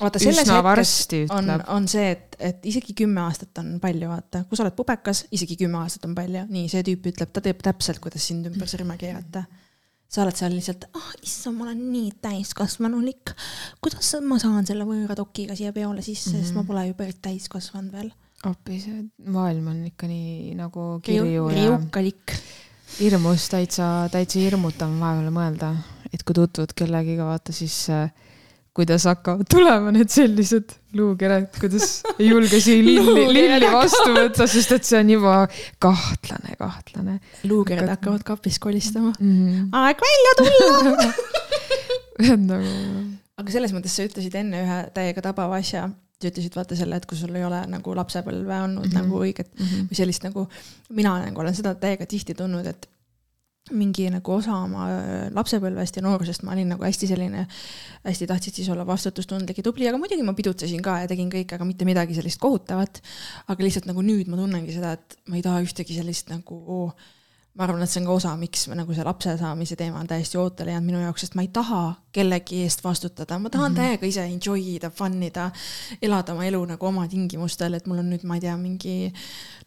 [0.00, 4.44] vaata selles Üsna hetkes on, on see, et, et isegi kümme aastat on palju, vaata,
[4.48, 7.60] kui sa oled pubekas, isegi kümme aastat on palju, nii see tüüp ütleb, ta teeb
[7.60, 9.66] täpselt, kuidas sind ümber sõrme keerata mm
[10.10, 13.34] sa oled seal lihtsalt, ah oh, issand, ma olen nii täiskasvanulik.
[13.82, 16.48] kuidas ma saan selle võõra dokiga siia peole sisse mm, -hmm.
[16.48, 16.70] sest ma mhm.
[16.70, 18.10] pole ju päris täiskasvanud veel.
[18.50, 22.34] appi, see maailm on ikka nii nagu kirju ja riukalik.
[22.98, 25.74] hirmus, täitsa, täitsa hirmutav on vahepeal mõelda,
[26.12, 28.10] et kui tutvud kellegiga, vaata siis äh,
[28.76, 34.76] kuidas hakkavad tulema need sellised luukered, kuidas ei julge siia lilli, lilli vastu võtta, sest
[34.76, 35.38] et see on juba
[35.82, 37.16] kahtlane, kahtlane.
[37.50, 39.40] luukered hakkavad kapis kolistama mm.
[39.40, 39.66] -hmm.
[39.82, 41.08] aeg välja tulla
[42.52, 42.76] nagu.
[43.42, 45.88] aga selles mõttes sa ütlesid enne ühe täiega tabava asja
[46.20, 49.02] sa ütlesid vaata selle, et kui sul ei ole nagu lapsepõlve olnud mm -hmm.
[49.02, 49.90] nagu õiget mm -hmm.
[49.90, 50.48] või sellist nagu,
[50.90, 52.88] mina nagu olen seda täiega tihti tundnud, et
[53.70, 57.44] mingi nagu osa oma äh, lapsepõlvest ja noorusest ma olin nagu hästi selline,
[58.06, 61.58] hästi tahtsin siis olla vastutustundlik ja tubli, aga muidugi ma pidutsesin ka ja tegin kõike,
[61.58, 63.02] aga mitte midagi sellist kohutavat.
[63.46, 66.94] aga lihtsalt nagu nüüd ma tunnengi seda, et ma ei taha ühtegi sellist nagu oh,
[67.54, 70.38] ma arvan, et see on ka osa, miks nagu see lapse saamise teema on täiesti
[70.40, 71.82] ootele jäänud minu jaoks, sest ma ei taha
[72.12, 73.80] kellegi eest vastutada, ma tahan mm -hmm.
[73.80, 75.50] täiega ise enjoy ida, fun ida,
[76.02, 79.12] elada oma elu nagu oma tingimustel, et mul on nüüd, ma ei tea, mingi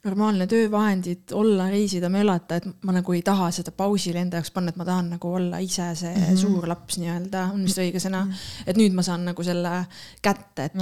[0.03, 4.73] normaalne töövahendid, olla, reisida, möllata, et ma nagu ei taha seda pausile enda jaoks panna,
[4.73, 6.37] et ma tahan nagu olla ise see mm -hmm.
[6.37, 8.31] suur laps nii-öelda, on vist õige sõna mm.
[8.31, 8.63] -hmm.
[8.67, 9.85] et nüüd ma saan nagu selle
[10.21, 10.73] kätte, et,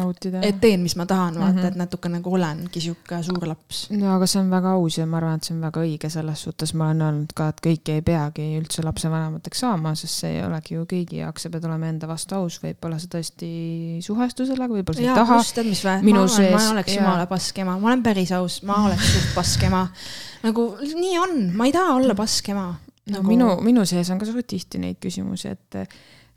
[0.41, 1.67] et teen, mis ma tahan, vaata mm, -hmm.
[1.67, 3.89] et natuke nagu olengi sihuke suur laps.
[3.89, 6.41] no aga see on väga aus ja ma arvan, et see on väga õige selles
[6.41, 10.45] suhtes, ma olen öelnud ka, et kõik ei peagi üldse lapsevanemateks saama, sest see ei
[10.45, 13.49] olegi ju kõigi jaoks, sa pead olema enda vastu aus, võib-olla sa tõesti
[14.05, 15.39] suhestu sellega, võib-olla sa ei taha.
[15.57, 18.77] tead mis või, ma, olen, ma oleks jumala pask ema, ma olen päris aus, ma
[18.87, 19.83] oleks suht pask ema.
[20.45, 23.19] nagu nii on, ma ei taha olla pask ema nagu....
[23.19, 25.81] no minu, minu sees on ka suht tihti neid küsimusi, et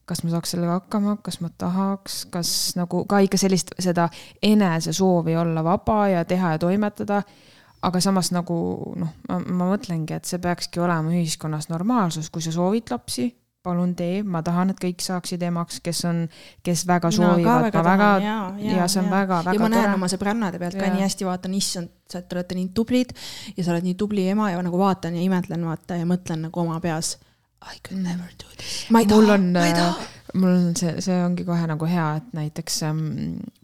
[0.09, 4.11] kas ma saaks sellega hakkama, kas ma tahaks, kas nagu ka ikka sellist, seda
[4.45, 7.23] enesesoovi olla vaba ja teha ja toimetada.
[7.85, 8.57] aga samas nagu
[8.97, 13.27] noh, ma, ma mõtlengi, et see peakski olema ühiskonnas normaalsus, kui sa soovid lapsi
[13.65, 16.25] palun tee, ma tahan, et kõik saaksid emaks, kes on,
[16.65, 19.57] kes väga soovivad no,, ma väga, ja, ja, ja see on väga-väga tore.
[19.57, 20.93] ja ma näen oma sõbrannade pealt ka ja.
[20.95, 23.15] nii hästi, vaatan, issand, sa olete nii tublid
[23.57, 26.65] ja sa oled nii tubli ema ja nagu vaatan ja imetlen vaata ja mõtlen nagu
[26.65, 27.17] oma peas.
[27.65, 28.05] I could mm.
[28.05, 28.85] never do this.
[28.93, 32.09] ma ei taha, ma ei äh, taha mul on see, see ongi kohe nagu hea,
[32.21, 33.01] et näiteks ähm,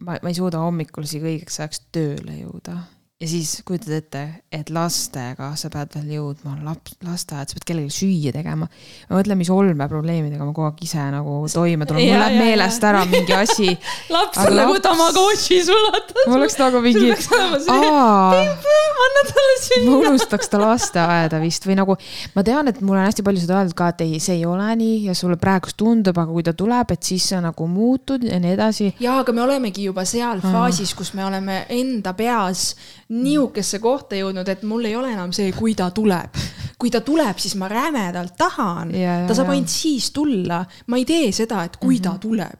[0.01, 2.79] ma, ma ei suuda hommikul isegi õigeks ajaks tööle jõuda
[3.21, 7.93] ja siis kujutad ette, et lastega sa pead veel jõudma laps, lasteaed, sa pead kellelegi
[7.93, 8.65] süüa tegema.
[8.65, 13.03] ma mõtlen, mis olmeprobleemidega ma kogu aeg ise nagu toime tulen, mul läheb meelest ära
[13.11, 13.75] mingi asi
[14.15, 16.21] laps on nagu Tamagotši sulatud.
[16.25, 19.83] mul oleks nagu mingi, anna talle süüa.
[19.85, 21.97] ma unustaks ta lasteaeda vist või nagu,
[22.33, 24.71] ma tean, et mulle on hästi palju seda öeldud ka, et ei, see ei ole
[24.81, 28.41] nii ja sulle praegust tundub, aga kui ta tuleb, et siis sa nagu muutud ja
[28.41, 28.89] nii edasi.
[29.03, 32.71] ja, aga me olemegi juba seal faasis, kus me oleme enda peas
[33.11, 36.39] nihukesse kohta jõudnud, et mul ei ole enam see, kui ta tuleb.
[36.81, 38.93] kui ta tuleb, siis ma rämedalt tahan.
[39.27, 40.63] ta saab ainult siis tulla.
[40.87, 42.03] ma ei tee seda, et kui mm -hmm.
[42.03, 42.19] ta mhm.
[42.19, 42.59] tuleb.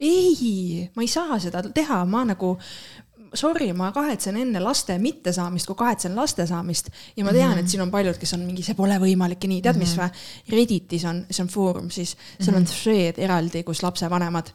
[0.00, 2.58] ei, ma ei saa seda teha, ma nagu,
[3.34, 6.88] sorry, ma kahetsen enne laste mittesaamist, kui kahetsen laste saamist.
[7.16, 7.60] ja ma tean mm, -hmm.
[7.60, 9.88] et siin on paljud, kes on mingi, see pole võimalik ja nii, tead mm, -hmm.
[9.88, 10.04] mis mhm.
[10.04, 10.58] või?
[10.58, 12.72] Redditis on, see on foorum siis, seal on mhm.
[12.72, 14.52] thread eraldi, kus lapsevanemad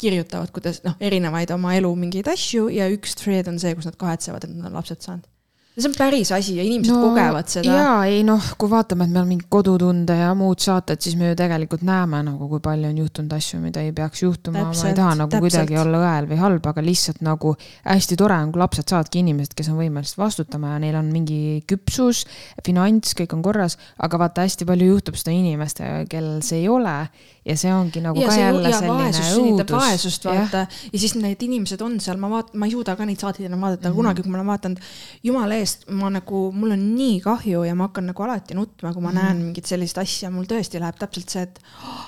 [0.00, 3.98] kirjutavad, kuidas noh, erinevaid oma elu mingeid asju ja üks thread on see, kus nad
[4.00, 5.28] kahetsevad, et nad on lapsed saanud
[5.74, 7.72] see on päris asi ja inimesed no, kogevad seda.
[7.74, 11.32] ja ei noh, kui vaatame, et meil on mingi kodutunde ja muud saated, siis me
[11.32, 14.68] ju tegelikult näeme nagu, kui palju on juhtunud asju, mida ei peaks juhtuma.
[14.68, 15.48] ma ei taha nagu täpselt.
[15.48, 19.58] kuidagi olla õel või halb, aga lihtsalt nagu hästi tore on, kui lapsed saavadki inimesed,
[19.58, 22.22] kes on võimelised vastutama ja neil on mingi küpsus,
[22.64, 27.00] finants, kõik on korras, aga vaata, hästi palju juhtub seda inimestega, kellel see ei ole
[27.44, 29.72] ja see ongi nagu ja ka see, jälle selline õudus.
[29.74, 30.78] vaesust vaata ja.
[30.92, 33.66] ja siis need inimesed on seal, ma vaatan, ma ei suuda ka neid saateid enam
[33.66, 34.00] vaadata mm, -hmm.
[34.00, 34.80] kunagi, kui ma olen vaadanud,
[35.28, 39.02] jumala eest, ma nagu, mul on nii kahju ja ma hakkan nagu alati nutma, kui
[39.02, 39.22] ma mm -hmm.
[39.22, 42.06] näen mingit sellist asja, mul tõesti läheb täpselt see, et oh,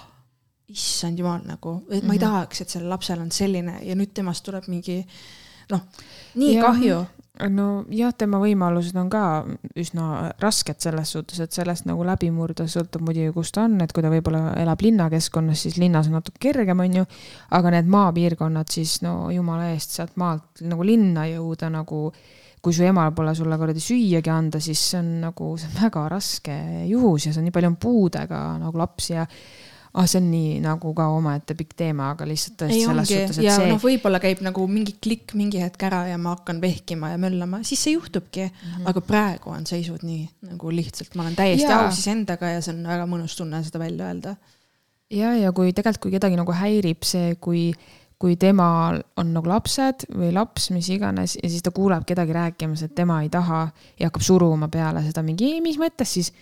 [0.73, 2.25] issand jumal nagu, et ma ei mhm.
[2.25, 5.03] tahaks, et sellel lapsel on selline ja nüüd temast tuleb mingi
[5.71, 5.85] noh,
[6.35, 6.65] nii ja.
[6.65, 7.05] kahju
[7.37, 9.23] nojah, tema võimalused on ka
[9.79, 13.93] üsna rasked selles suhtes, et sellest nagu läbi murda sõltub muidugi, kus ta on, et
[13.93, 17.05] kui ta võib-olla elab linnakeskkonnas, siis linnas on natuke kergem, on ju.
[17.57, 22.11] aga need maapiirkonnad siis no jumala eest sealt maalt nagu linna jõuda nagu
[22.63, 26.09] kui su emal pole sulle kuradi süüagi anda, siis see on nagu, see on väga
[26.11, 26.57] raske
[26.91, 29.27] juhus ja see on nii palju on puudega nagu lapsi ja
[29.97, 33.19] ah, see on nii nagu ka omaette pikk teema, aga lihtsalt tõesti ei selles ongi.
[33.21, 33.69] suhtes, et ja see.
[33.73, 37.63] noh, võib-olla käib nagu mingi klikk mingi hetk ära ja ma hakkan vehkima ja möllama,
[37.67, 38.57] siis see juhtubki mm.
[38.63, 38.89] -hmm.
[38.93, 41.85] aga praegu on seisud nii nagu lihtsalt, ma olen täiesti ja.
[41.87, 44.37] aus iseendaga ja see on väga mõnus tunne seda välja öelda.
[45.11, 47.71] ja, ja kui tegelikult, kui kedagi nagu häirib see, kui
[48.19, 52.83] kui temal on nagu lapsed või laps, mis iganes, ja siis ta kuuleb kedagi rääkimas,
[52.87, 53.67] et tema ei taha
[54.01, 56.33] ja hakkab suruma peale seda mingi, mis mõttes siis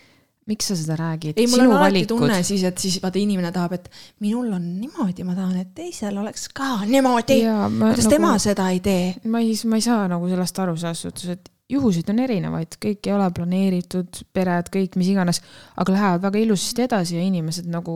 [0.45, 1.33] miks sa seda räägid?
[1.37, 2.11] ei, mul Sinu on alati valikud.
[2.13, 3.89] tunne siis, et siis vaata inimene tahab, et
[4.23, 7.41] minul on niimoodi, ma tahan, et teisel oleks ka niimoodi.
[7.47, 9.11] kuidas nagu, tema seda ei tee?
[9.25, 13.09] ma ei, ma ei saa nagu sellest aru selles suhtes, et juhuseid on erinevaid, kõik
[13.09, 15.41] ei ole planeeritud, pered, kõik mis iganes,
[15.81, 17.95] aga lähevad väga ilusasti edasi ja inimesed nagu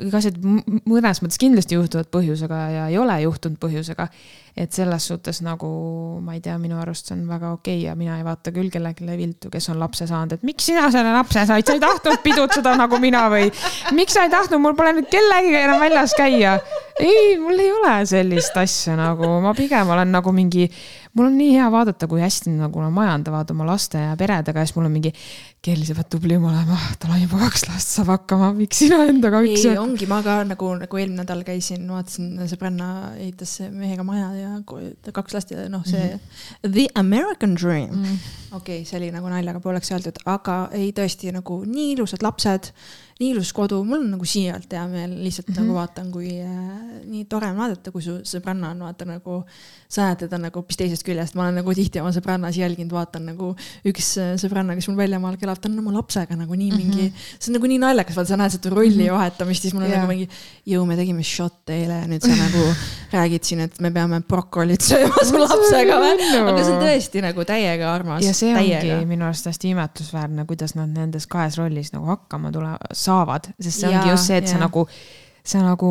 [0.00, 4.08] kõik asjad mõnes mõttes kindlasti juhtuvad põhjusega ja ei ole juhtunud põhjusega.
[4.54, 5.68] et selles suhtes nagu
[6.22, 8.70] ma ei tea, minu arust see on väga okei okay ja mina ei vaata küll
[8.70, 12.22] kellelegi viltu, kes on lapse saanud, et miks sina selle lapse said, sa ei tahtnud
[12.22, 13.50] pidutseda nagu mina või
[13.98, 16.58] miks sa ei tahtnud, mul pole nüüd kellegagi enam väljas käia.
[17.00, 20.68] ei, mul ei ole sellist asja nagu, ma pigem olen nagu mingi
[21.14, 24.68] mul on nii hea vaadata, kui hästi nagu nad majandavad oma laste ja peredega ja
[24.68, 25.12] siis mul on mingi,
[25.64, 29.40] Kelly, sa pead tublim olema, tal on juba kaks last, saab hakkama, miks sina endaga
[29.46, 29.70] üksi?
[29.70, 34.52] ei, ongi, ma ka nagu, nagu eelmine nädal käisin, vaatasin, sõbranna ehitas mehega maja ja
[35.14, 36.74] kaks last ja noh, see mm -hmm.
[36.74, 38.04] The American Dream mm.
[38.04, 38.56] -hmm.
[38.56, 42.72] okei okay,, see oli nagu naljaga pooleks öeldud, aga ei tõesti nagu nii ilusad lapsed
[43.20, 45.62] nii ilus kodu, mul on nagu siiralt hea meel, lihtsalt mm -hmm.
[45.62, 49.44] nagu vaatan, kui äh, nii tore on vaadata, kui su sõbranna on vaata nagu,
[49.94, 53.28] sa näed teda nagu hoopis teisest küljest, ma olen nagu tihti oma sõbrannas jälginud, vaatan
[53.30, 53.52] nagu
[53.86, 57.10] üks äh, sõbranna, kes mul väljamaal elab, ta on oma lapsega nagu nii mingi mm,
[57.10, 57.36] -hmm.
[57.38, 59.14] see on nagu nii naljakas, vaata sa näed seda rolli -hmm.
[59.14, 60.02] vahetamist, siis mul on yeah.
[60.02, 60.28] nagu mingi,
[60.74, 62.64] jõu, me tegime šotte eile ja nüüd sa nagu
[63.18, 66.30] räägid siin, et me peame brokolit sööma su lapsega või?
[66.42, 68.24] aga see on tõesti nagu täiega armas.
[68.24, 68.98] ja see täiega.
[68.98, 73.84] ongi minu arust hästi imetlusväärne, kuidas nad nendes kahes rollis nagu hakkama tulevad saavad, sest
[73.84, 74.56] see ongi ja, just see, et ja.
[74.56, 74.86] sa nagu,
[75.44, 75.90] sa nagu,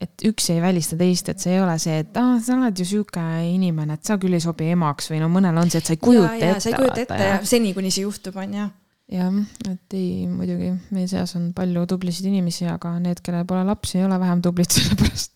[0.00, 2.78] et üks ei välista teist, et see ei ole see, et aa ah,, sa oled
[2.80, 5.90] ju sihuke inimene, et sa küll ei sobi emaks või no mõnel on see, et
[5.90, 6.64] sa ei kujuta ja, ette.
[6.64, 8.68] sa ei kujuta ette ja seni, kuni see juhtub, on ju
[9.10, 13.98] jah, et ei, muidugi meie seas on palju tublisid inimesi, aga need, kellel pole lapsi,
[13.98, 15.34] ei ole vähem tublid sellepärast.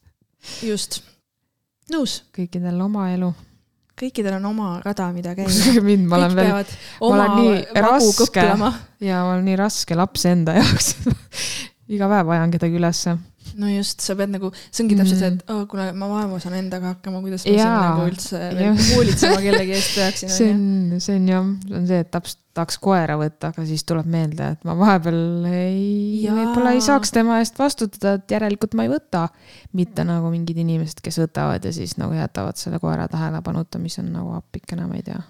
[0.65, 1.03] just,
[1.93, 2.23] nõus.
[2.37, 3.35] kõikidel oma elu
[4.01, 5.83] kõikidel on oma rada, mida käia.
[5.85, 6.73] mind, ma olen veel,
[7.05, 8.73] ma olen nii raske ja ma
[9.35, 10.95] olen nii raske laps enda jaoks
[11.95, 13.19] iga päev ajan kedagi ülesse
[13.61, 15.51] no just, sa pead nagu, see ongi täpselt see, et mm.
[15.55, 18.41] oh, kuule, ma vaevu saan endaga hakkama, kuidas ma siin nagu üldse
[18.95, 20.33] hoolitsema kellegi eest peaksin.
[20.33, 23.85] see on, see on jah, see on see, et taps, tahaks koera võtta, aga siis
[23.89, 28.87] tuleb meelde, et ma vahepeal ei, võib-olla ei saaks tema eest vastutada, et järelikult ma
[28.87, 29.27] ei võta.
[29.75, 34.13] mitte nagu mingid inimesed, kes võtavad ja siis nagu jätavad selle koera tähelepanuta, mis on
[34.15, 35.23] nagu appikene, ma ei tea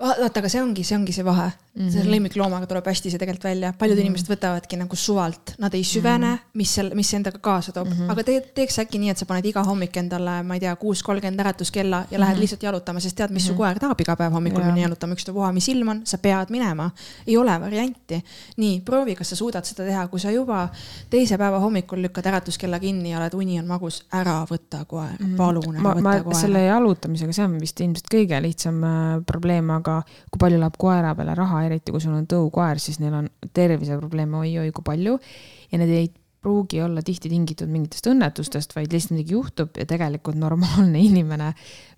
[0.00, 1.92] vaata, aga see ongi, see ongi see vahe mm -hmm.
[1.92, 4.06] selle lemmikloomaga tuleb hästi see tegelikult välja, paljud mm -hmm.
[4.06, 6.50] inimesed võtavadki nagu suvalt, nad ei süvene mm, -hmm.
[6.54, 8.10] mis seal, mis see endaga kaasa toob mm, -hmm.
[8.10, 11.02] aga te, teeks äkki nii, et sa paned iga hommik endale, ma ei tea, kuus
[11.02, 12.20] kolmkümmend äratuskella ja mm -hmm.
[12.20, 12.40] lähed mhm.
[12.40, 13.46] lihtsalt jalutama, sest tead, mis mm -hmm.
[13.46, 13.58] su mhm.
[13.58, 16.90] koer tahab iga päev hommikul minna jalutama, ükstapuha, mis ilm on, sa pead minema.
[17.26, 18.24] ei ole varianti.
[18.56, 20.68] nii, proovi, kas sa suudad seda teha, kui sa juba
[21.10, 25.26] teise päeva hommikul lükkad äratuskella kinni ja oled, uni on magus, ära võta koer mm,
[25.26, 25.36] -hmm.
[25.36, 26.34] palun ära ma, võta koer.
[26.34, 29.85] selle jalutamisega, see on vist ilmselt kõige lihtsam äh, probleem, aga
[30.30, 33.28] kui palju läheb koera peale raha, eriti kui sul on tõu tõukoer, siis neil on
[33.54, 35.18] terviseprobleeme oi-oi kui palju.
[35.72, 36.10] Ja need ei
[36.46, 41.52] pruugi olla tihti tingitud mingitest õnnetustest, vaid lihtsalt midagi juhtub ja tegelikult normaalne inimene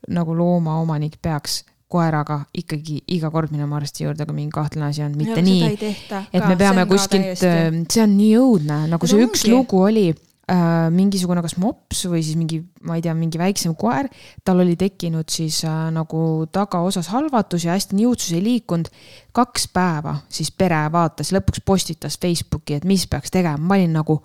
[0.09, 5.14] nagu loomaomanik peaks koeraga ikkagi iga kord minema arsti juurde, kui mingi kahtlane asi on,
[5.16, 5.93] mitte ja, nii,
[6.36, 10.11] et me peame kuskilt, see on nii õudne, nagu see üks lugu oli
[10.51, 14.09] äh, mingisugune kas mops või siis mingi, ma ei tea, mingi väiksem koer,
[14.47, 16.21] tal oli tekkinud siis äh, nagu
[16.53, 18.89] tagaosas halvatus ja hästi niutsus ei liikunud.
[19.37, 24.19] kaks päeva siis pere vaatas, lõpuks postitas Facebooki, et mis peaks tegema, ma olin nagu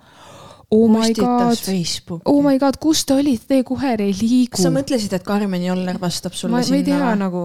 [0.74, 1.60] oh my god,
[2.26, 4.56] oh my god, kus te olite, teie koer ei liigu.
[4.56, 6.78] kas sa mõtlesid, et Karmen Joller vastab sulle ma, sinna?
[6.80, 7.44] ma ei tea nagu,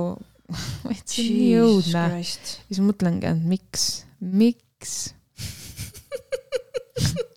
[1.05, 2.05] see on nii õudne.
[2.25, 3.89] siis mõtlengi, et miks,
[4.23, 4.99] miks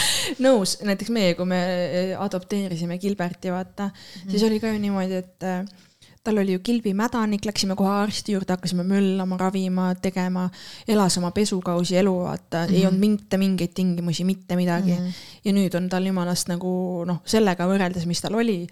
[0.46, 4.30] nõus, näiteks meie, kui me eh, adopteerisime Gilberti, vaata mm, -hmm.
[4.30, 5.64] siis oli ka ju niimoodi, et eh,
[6.26, 10.48] tal oli ju kilbimädanik, läksime kohe arsti juurde, hakkasime möllama, ravima, tegema,
[10.88, 12.74] elas oma pesukausi elu, vaata mm, -hmm.
[12.74, 12.88] ei mhm.
[12.88, 15.06] olnud mitte mingeid tingimusi, mitte midagi mm.
[15.06, 15.40] -hmm.
[15.44, 18.66] ja nüüd on tal jumalast nagu noh, sellega võrreldes, mis tal oli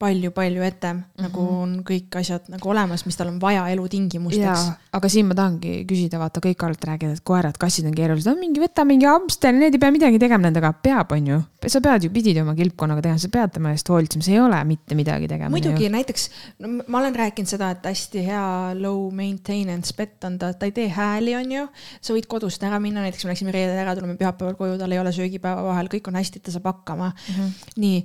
[0.00, 1.22] palju-palju ette mm, -hmm.
[1.26, 4.62] nagu on kõik asjad nagu olemas, mis tal on vaja elutingimusteks.
[4.96, 8.40] aga siin ma tahangi küsida, vaata kõik alati räägivad, et koerad, kassid on keerulised, no
[8.40, 11.40] mingi võta mingi hamster, need ei pea midagi tegema nendega, peab, on ju.
[11.66, 14.40] sa pead ju, pidid ju oma kilpkonnaga tegema, sa pead tema eest hoolitsema, see ei
[14.40, 15.52] ole mitte midagi tegema.
[15.52, 16.28] muidugi näiteks,
[16.64, 18.46] no ma olen rääkinud seda, et hästi hea
[18.80, 21.66] low maintenance pet on ta, ta ei tee hääli, on ju.
[22.00, 25.02] sa võid kodust ära minna, näiteks me läksime reedel ära, tuleme pühapäeval koju, tal ei
[25.04, 27.36] ole söögipäeva vahel, kõik on hästi, ta saab hakkama mm.
[27.36, 27.70] -hmm.
[27.84, 28.02] nii,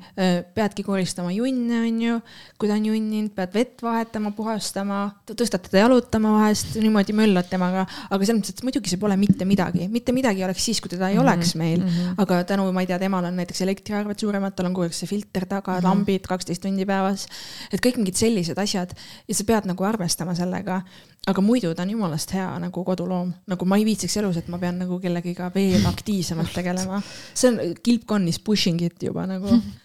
[0.59, 2.17] peadki koristama junne on ju,
[2.59, 7.85] kui ta on junninud, pead vett vahetama, puhastama, tõstad teda jalutama vahest, niimoodi möllad temaga,
[8.09, 11.09] aga selles mõttes, et muidugi see pole mitte midagi, mitte midagi oleks siis, kui teda
[11.09, 11.29] ei mm -hmm.
[11.29, 11.87] oleks meil mm.
[11.89, 12.21] -hmm.
[12.23, 15.07] aga tänu, ma ei tea, temal on näiteks elektriarved suuremad, tal on kogu aeg see
[15.07, 15.87] filter taga mm, -hmm.
[15.87, 17.27] lambid kaksteist tundi päevas.
[17.71, 18.95] et kõik mingid sellised asjad
[19.27, 20.81] ja sa pead nagu arvestama sellega.
[21.27, 24.57] aga muidu ta on jumalast hea nagu koduloom, nagu ma ei viitsiks elus, et ma
[24.57, 27.01] pean nagu kellegiga veel aktiivsemalt tegelema.
[27.33, 29.47] see on, kilpkonn is pushing it juba nagu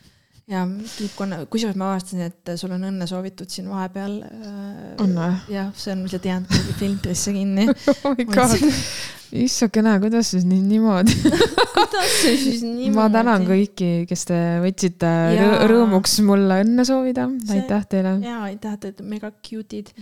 [0.50, 0.64] ja
[0.96, 5.30] tippkonna, kusjuures ma avastasin, et sul on õnne soovitud siin vahepeal äh, on või?
[5.54, 7.66] jah, see on lihtsalt jäänud kuhugi filtrisse kinni.
[8.04, 8.14] oh
[9.30, 11.14] issakene, kuidas siis nii niimoodi?
[11.76, 12.94] kuidas see siis niimoodi?
[12.96, 13.46] ma tänan.
[13.46, 15.42] kõiki, kes te võtsite Jaa.
[15.44, 18.16] rõ- rõõmuks mulle õnne soovida, aitäh teile.
[18.24, 19.94] jaa, aitäh, te olete mega cute'id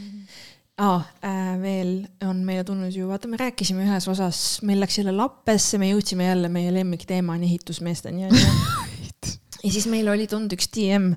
[0.79, 1.05] ah,.
[1.27, 5.81] Äh, veel on meile tulnud ju, vaata, me rääkisime ühes osas, meil läks jälle lappesse,
[5.83, 8.53] me jõudsime jälle meie lemmikteemani ehitusmeesteni onju.
[9.65, 11.13] ja siis meil oli tulnud üks DM,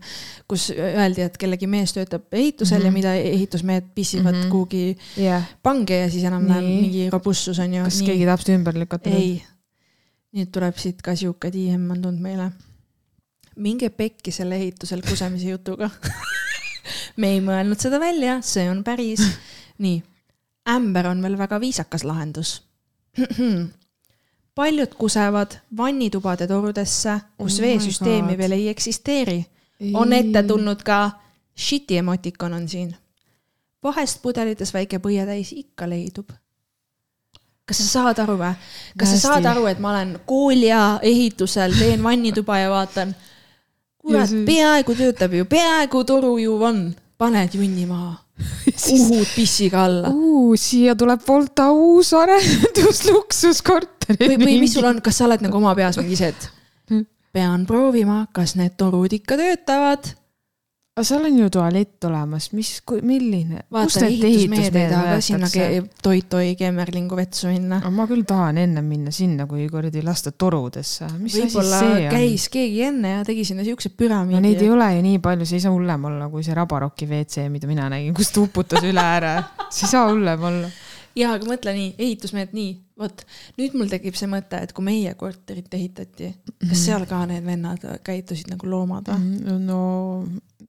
[0.49, 2.85] kus öeldi, et kellegi mees töötab ehitusel mm -hmm.
[2.85, 2.97] ja Mhm.
[2.97, 4.41] mida ehitusmehed pissivad mm.
[4.41, 4.51] -hmm.
[4.51, 6.81] kuhugi jah, pange ja siis enam läheb Nii.
[6.81, 7.83] mingi robustsus on ju.
[7.83, 9.09] kas keegi tahab seda ümber lükata?
[9.09, 9.43] ei,
[10.33, 12.51] nüüd tuleb siit ka sihuke DM on tulnud meile.
[13.55, 15.89] minge pekki selle ehitusel kusemise jutuga.
[17.21, 19.21] me ei mõelnud seda välja, see on päris.
[19.77, 20.03] nii,
[20.69, 22.61] ämber on veel väga viisakas lahendus.
[24.55, 29.45] paljud kusevad vannitubade torudesse, kus Oh veesüsteemi veel ei eksisteeri.
[29.93, 31.11] on ette tulnud ka
[31.57, 32.95] shit'i emotikon on siin.
[33.83, 36.29] vahest pudelites väike põietäis ikka leidub.
[37.65, 38.53] kas sa saad aru või?
[38.97, 39.27] kas sa Hästi.
[39.27, 43.15] saad aru, et ma olen koolija ehitusel, teen vannituba ja vaatan.
[43.97, 48.15] kurat peaaegu töötab ju, peaaegu toru ju on, paned junni maha,
[48.95, 50.13] uhud pissiga alla.
[50.59, 54.21] siia tuleb Volta uus arendus, luksuskorterid.
[54.21, 56.49] või, või mis sul on, kas sa oled nagu oma peas mingi see, et
[57.35, 60.15] pean proovima, kas need torud ikka töötavad
[61.01, 62.69] aga seal on ju tualett olemas, mis,
[63.01, 63.63] milline?
[63.73, 65.47] vaata, ehitusmehed ei taha ka sinna
[66.05, 67.79] Toi-Toi Kemmerlingu vetsu minna.
[67.89, 71.09] ma küll tahan enne minna sinna, kui kuradi lasta torudesse.
[71.23, 72.13] võib-olla see on?
[72.13, 74.69] käis keegi enne ja tegi sinna siukse no püramiidi neid ei.
[74.69, 77.89] ole ju nii palju, see ei saa hullem olla kui see Rabaroki WC, mida mina
[77.89, 79.33] nägin, kus ta uputas üle ääre.
[79.71, 80.69] see ei saa hullem olla.
[81.17, 83.25] ja, aga mõtle nii, ehitusmehed nii, vot
[83.57, 86.29] nüüd mul tekib see mõte, et kui meie korterit ehitati,
[86.61, 86.69] Mhm.
[86.69, 89.57] kas seal ka need vennad käitusid nagu loomad või?
[89.65, 89.81] no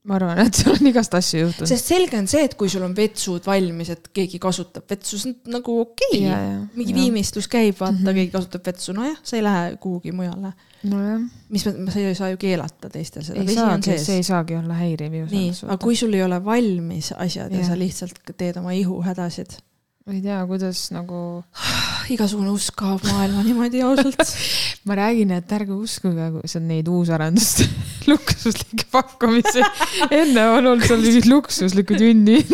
[0.09, 1.71] ma arvan, et seal on igast asju juhtunud.
[1.71, 5.31] sest selge on see, et kui sul on vetsud valmis, et keegi kasutab vetsu, see
[5.31, 6.57] on nagu okei okay.
[6.75, 6.99] mingi ja.
[6.99, 8.03] viimistlus käib, vaata mm.
[8.03, 8.19] -hmm.
[8.19, 10.53] keegi kasutab vetsu, nojah, sa ei lähe kuhugi mujale.
[10.91, 11.23] nojah,
[11.55, 15.15] mis sa ei saa ju keelata teistel seda, ei saagi, see ei saagi olla häiriv
[15.21, 15.27] ju.
[15.31, 19.55] nii, aga kui sul ei ole valmis asjad ja, ja sa lihtsalt teed oma ihuhädasid,
[20.03, 21.19] ma ei tea, kuidas nagu,
[22.15, 24.33] igasugune usk kaob maailma niimoodi ausalt.
[24.89, 26.27] ma räägin, et ärge uskuge,
[26.67, 27.69] neid uusarenduste
[28.11, 29.63] luksuslikke pakkumisi.
[30.11, 32.51] enne on olnud seal mingid luksuslikud junnid,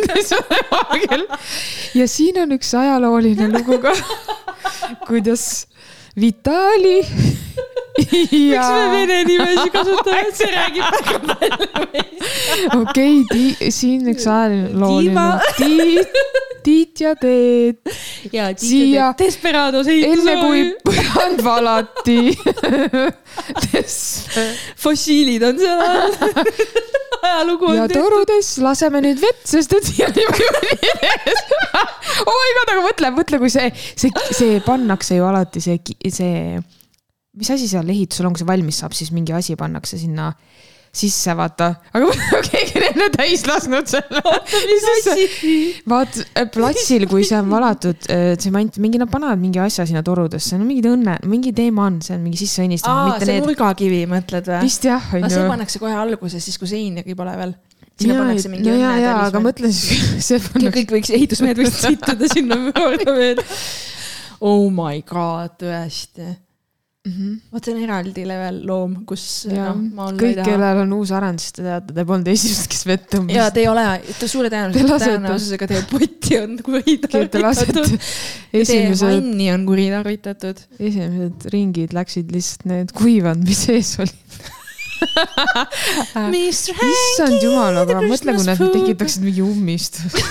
[1.99, 3.97] ja siin on üks ajalooline lugu ka,
[5.09, 5.65] kuidas
[6.21, 6.99] Vitali
[8.53, 8.65] ja
[9.27, 12.75] nimesid kasutame, see räägib väga palju meist.
[12.77, 15.27] okei okay,, siin üks ajalooline.
[15.59, 16.21] Tiit,
[16.67, 17.91] Tiit ja Teet,
[18.35, 22.21] ja Siia- Desperados enne kui põrand valati.
[24.87, 26.17] fossiilid on seal all.
[27.23, 28.05] ajalugu ja on tehtud.
[28.05, 31.43] torudes laseme nüüd vett, sest et siia on juba juuni ees.
[32.25, 35.79] oh my god, aga mõtle, mõtle, kui see, see, see pannakse ju alati see,
[36.15, 36.59] see,
[37.39, 40.33] mis asi seal ehitusel on, kui see valmis saab, siis mingi asi pannakse sinna
[40.99, 42.09] sisse, vaata, aga
[42.49, 44.23] keegi on enne täis lasknud selle.
[44.71, 45.27] mis asi?
[45.89, 46.19] vaat
[46.55, 50.67] platsil, kui see on valatud äh, tsement, mingi nad panevad mingi asja sinna torudesse, no
[50.69, 54.51] mingid õnne, mingi teema on, see on mingi sisse õnnistatud, aa, see need, nurgakivi mõtled
[54.51, 54.63] või?
[54.67, 57.55] vist jah, aga on see pannakse kohe alguses, siis kui seinagi pole veel.
[57.99, 61.87] sinna pannakse mingi ja, ja, õnnetälis aga mõtle siis, see pannakse kõik võiks, ehitusmehed võiksid
[61.95, 63.47] sittuda sinna kordamööda.
[64.39, 66.37] Oh my god, tõesti.
[67.09, 67.15] mm.
[67.17, 67.39] -hmm.
[67.53, 71.57] vot see on eraldi level loom, kus ja olla kõik, kellel on uus arend, siis
[71.57, 73.53] te teate, te polnud esimesed, kes vett ja tõmbas.
[73.55, 73.87] te ei ole,
[74.27, 77.97] suure Te tõenäosusega, lasete- tõenäosusega teie potti on kuritarvitatud.
[78.53, 80.63] Teie esimesed, vanni on kuritarvitatud.
[80.79, 84.55] esimesed ringid läksid lihtsalt need kuivanud, mis sees olid.
[86.33, 90.19] Mr issand jumal, aga mõtle, kui nad tekitaksid mingi ummistuse.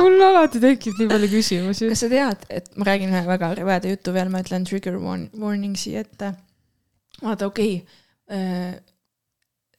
[0.00, 1.88] mul alati tekib nii palju küsimusi.
[1.90, 5.30] kas sa tead, et ma räägin ühe väga rõveda jutu veel, ma ütlen trigger warn-
[5.40, 6.32] warning siia ette.
[7.22, 8.80] vaata, okei okay..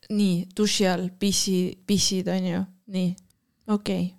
[0.09, 2.63] nii, duši all pissi, pissid on ju,
[2.95, 3.11] nii,
[3.67, 4.15] okei okay..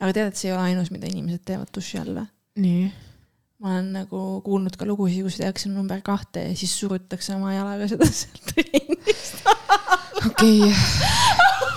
[0.00, 2.32] aga tead, et see ei ole ainus, mida inimesed teevad duši all või?
[2.64, 2.88] nii.
[3.58, 7.88] Ma olen nagu kuulnud ka lugusid, kus tehakse number kahte ja siis surutakse oma jalaga
[7.90, 9.42] seda sealt trennist.
[10.26, 10.70] okei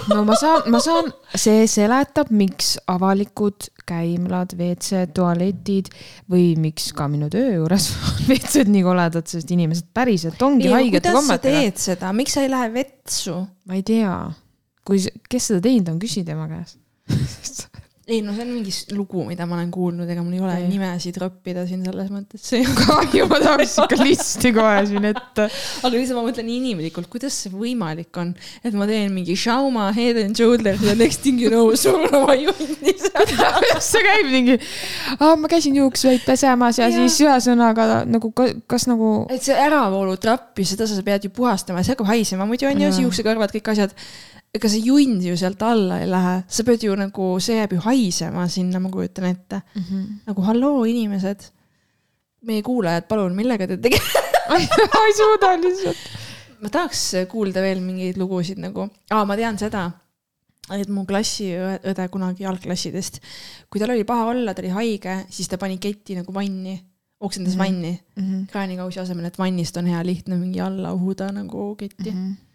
[0.10, 5.92] no ma saan, ma saan, see seletab, miks avalikud käimlad, WC, tualetid
[6.32, 11.10] või miks ka minu töö juures on WC-d nii koledad, sest inimesed päriselt ongi haigete
[11.10, 11.66] kuidas sa kommetega.
[11.66, 13.42] teed seda, miks sa ei lähe vetsu?
[13.66, 14.16] ma ei tea,
[14.88, 16.78] kui, kes seda teinud on, küsi tema käest.
[18.12, 20.70] ei no see on mingi lugu, mida ma olen kuulnud, ega mul ei ole Okei.
[20.74, 25.48] nimesid roppida siin selles mõttes, see on kahju, ma tahaks ikka listi kohe siin ette.
[25.48, 28.34] aga lihtsalt ma mõtlen inimlikult, kuidas see võimalik on,
[28.68, 32.36] et ma teen mingi Shauma Head and Shoulders ja next thing you know surun oma
[32.40, 33.28] junni seal.
[33.62, 34.58] kuidas see käib mingi,
[35.22, 38.34] ma käisin juuksveid pesemas ja, ja siis ühesõnaga nagu,
[38.68, 42.78] kas nagu et see äravoolutrappi, seda sa pead ju puhastama, see hakkab haisema muidu on
[42.78, 43.02] ju, Jaa.
[43.08, 43.96] juuksekarvad, kõik asjad.
[44.52, 47.84] Ega see junn ju sealt alla ei lähe, sa pead ju nagu, see jääb ju
[47.86, 49.62] haisema sinna, ma kujutan ette.
[49.76, 49.84] mm.
[49.84, 50.06] -hmm.
[50.28, 51.48] nagu halloo, inimesed,
[52.42, 54.28] meie kuulajad, palun, millega te tegelete?
[55.06, 55.98] ei suuda lihtsalt.
[56.62, 59.90] ma tahaks kuulda veel mingeid lugusid nagu, aa, ma tean seda,
[60.76, 63.22] et mu klassiõde kunagi algklassidest,
[63.70, 66.76] kui tal oli paha olla, ta oli haige, siis ta pani keti nagu vanni,
[67.22, 67.60] oksendas mm.
[67.60, 68.24] vanni mm.
[68.24, 68.46] -hmm.
[68.52, 72.18] kraanikausi asemel, et vannist on hea lihtne mingi alla uhuda nagu ketti mm.
[72.18, 72.51] -hmm.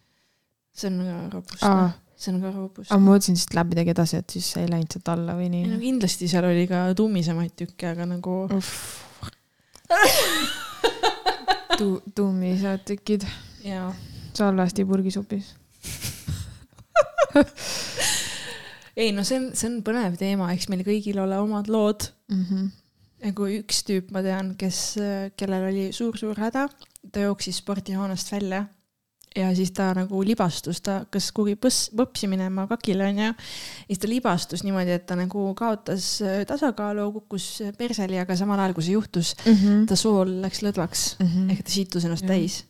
[0.77, 1.85] See on ka robust Aa.
[1.87, 3.01] ah., see on ka robust aga.
[3.01, 5.77] ma mõtlesin siit läbi tegi edasi, et siis ei läinud sealt alla või ei no
[5.77, 5.83] nii.
[5.89, 8.37] kindlasti seal oli ka tummisemaid tükke, aga nagu
[11.77, 13.27] Tu-, tuumised tükid
[13.67, 13.91] jaa.
[14.35, 15.55] salvesti purgisupis.
[18.97, 22.71] ei no see on, see on põnev teema, eks meil kõigil ole omad lood Mhm.
[23.27, 24.79] nagu üks tüüp ma tean, kes,
[25.39, 26.67] kellel oli suur-suur häda,
[27.13, 28.65] ta jooksis spordihoonest välja
[29.37, 33.27] ja siis ta nagu libastus, ta hakkas kuhugi põss, põpsi minema kakile onju.
[33.29, 33.35] ja
[33.91, 38.75] siis ta libastus niimoodi, et ta nagu kaotas äh, tasakaalu, kukkus perseli, aga samal ajal,
[38.79, 39.35] kui see juhtus,
[39.89, 41.51] ta sool läks lõdvaks Mhm.
[41.51, 42.33] ehk ta situs ennast Jah.
[42.35, 42.65] täis.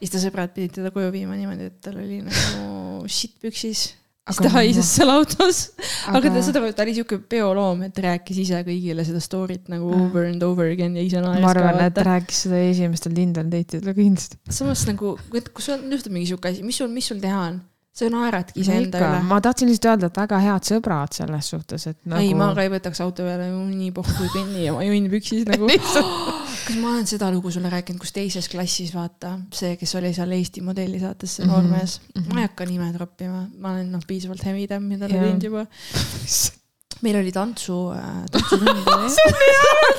[0.00, 3.94] ja siis ta sõbrad pidid teda koju viima niimoodi, et tal oli nagu shit püksis.
[4.30, 5.62] Siis ta haises seal autos
[6.10, 10.28] aga, ta seda, ta oli siuke peoloom, et rääkis ise kõigile seda story't nagu over
[10.28, 12.06] and over again ja ise naeris ma arvan, et ka.
[12.10, 14.40] rääkis seda esimestel Tinder date idel kindlasti.
[14.50, 17.60] samas nagu, et kui sul juhtub mingi siuke asi, mis sul, mis sul teha on?
[17.92, 19.22] Sa naeradki iseenda üle.
[19.28, 22.22] ma tahtsin lihtsalt öelda, et väga head sõbrad selles suhtes, et nagu.
[22.22, 25.68] ei, ma ka ei võtaks auto peale nii pohhu kõnni ja ma jonn püksis nagu.
[26.66, 30.32] kas ma olen seda lugu sulle rääkinud, kus teises klassis vaata see, kes oli seal
[30.38, 32.22] Eesti modellisaates, see Mhm, noormees mm.
[32.22, 32.34] -hmm.
[32.34, 35.66] ma ei hakka nime troppima, ma olen noh, piisavalt tamm, mida ta teinud juba.
[37.04, 39.10] meil oli tantsu äh,, tantsutund oli.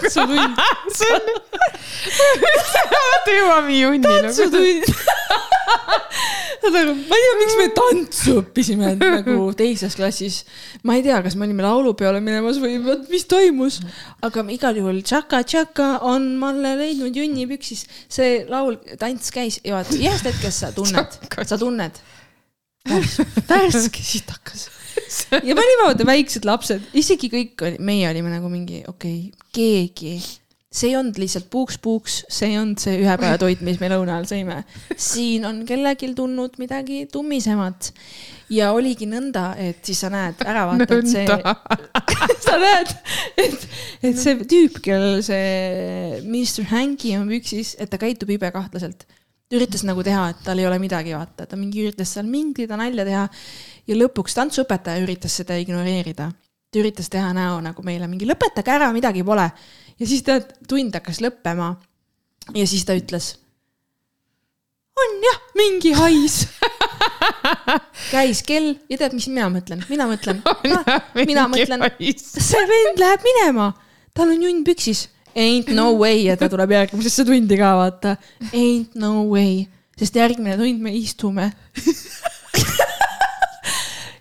[0.02, 0.62] tantsutund,
[0.96, 1.26] see on,
[2.92, 4.26] vaata jõuame nagu.
[4.28, 4.86] tantsutund.
[6.72, 10.42] nagu ma ei tea, miks me tantsu õppisime nagu teises klassis.
[10.88, 13.80] ma ei tea, kas me olime laulupeole minemas või vot mis toimus,
[14.26, 17.86] aga igal juhul Tšaka Tšaka on Malle leidnud junni püksis.
[18.12, 22.04] see laul, tants käis ja vaata ühest hetkest sa tunned, sa tunned.
[22.86, 24.70] värske sitakas.
[25.48, 29.50] ja me olime vaata väiksed lapsed, isegi kõik oli, meie olime nagu mingi okei okay,,
[29.56, 30.20] keegi.
[30.72, 34.14] See ei olnud lihtsalt puuks-puuks, see ei olnud see ühe päeva toit, mis me lõuna
[34.16, 34.62] ajal sõime.
[34.96, 37.90] siin on kellelgi tulnud midagi tummisemat.
[38.56, 41.26] Ja oligi nõnda, et siis sa näed ära vaata, et see,
[42.46, 42.94] sa näed,
[43.40, 43.68] et,
[44.00, 49.04] et see tüüp, kellel see Mr Hanky on püksis, et ta käitub ibekahtlaselt.
[49.04, 52.80] ta üritas nagu teha, et tal ei ole midagi, vaata, ta mingi üritas seal minglida,
[52.80, 53.28] nalja teha
[53.88, 56.32] ja lõpuks tantsuõpetaja üritas seda ignoreerida.
[56.72, 59.50] ta üritas teha näo nagu meile mingi lõpetage ära, midagi pole
[60.00, 61.76] ja siis ta tund hakkas lõppema
[62.56, 63.36] ja siis ta ütles.
[65.02, 66.48] on jah, mingi hais.
[68.14, 70.42] käis kell ja tead, mis mina mõtlen, mina mõtlen,
[71.30, 71.88] mina mõtlen,
[72.50, 73.72] see vend läheb minema,
[74.14, 75.08] tal on junn püksis.
[75.32, 78.18] Ain't no way, et ta tuleb järgmisesse tundi ka vaata.
[78.50, 79.62] Ain't no way,
[79.96, 81.46] sest järgmine tund me istume.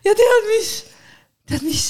[0.04, 0.70] Ja tead mis,
[1.48, 1.84] tead mis,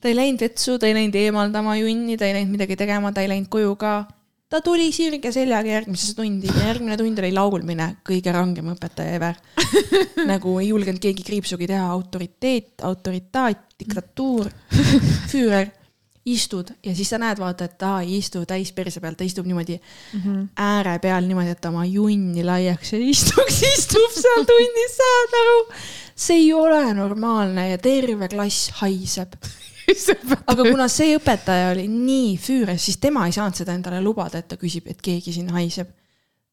[0.00, 3.24] ta ei läinud vetsu, ta ei läinud eemaldama junni, ta ei läinud midagi tegema, ta
[3.24, 3.94] ei läinud koju ka.
[4.52, 6.46] ta tuli sirge seljaga järgmisesse tundi.
[6.46, 9.40] Ja järgmine tund oli laulmine, kõige rangem õpetaja ever.
[10.30, 14.52] nagu ei julgenud keegi kriipsugi teha, autoriteet, autoritaat, diktatuur,
[15.32, 15.72] füürer,
[16.24, 19.44] istud ja siis sa näed, vaata, et ta ei istu täis perse peal, ta istub
[19.46, 19.76] niimoodi
[20.14, 20.38] Mhm.
[20.56, 25.58] ääre peal niimoodi, et oma junni laiaks ei istuks, istub seal tunnis, saad aru?
[26.16, 29.34] see ei ole normaalne ja terve klass haiseb.
[30.50, 34.48] aga kuna see õpetaja oli nii füüres, siis tema ei saanud seda endale lubada, et
[34.48, 35.90] ta küsib, et keegi siin haiseb.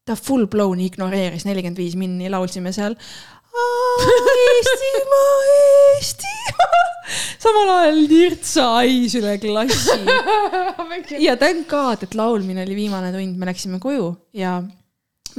[0.06, 2.96] ta full blown ignoreeris nelikümmend viis minni, laulsime seal.
[3.52, 6.82] Eestimaa, Eestimaa.
[7.44, 9.98] samal ajal nirtsa hais üle klassi.
[11.26, 14.60] ja thank god, et laulmine oli viimane tund, me läksime koju ja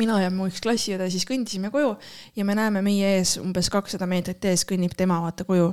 [0.01, 1.95] mina ja mu üks klassiõde siis kõndisime koju
[2.37, 5.73] ja me näeme meie ees umbes kakssada meetrit ees kõnnib tema vaata koju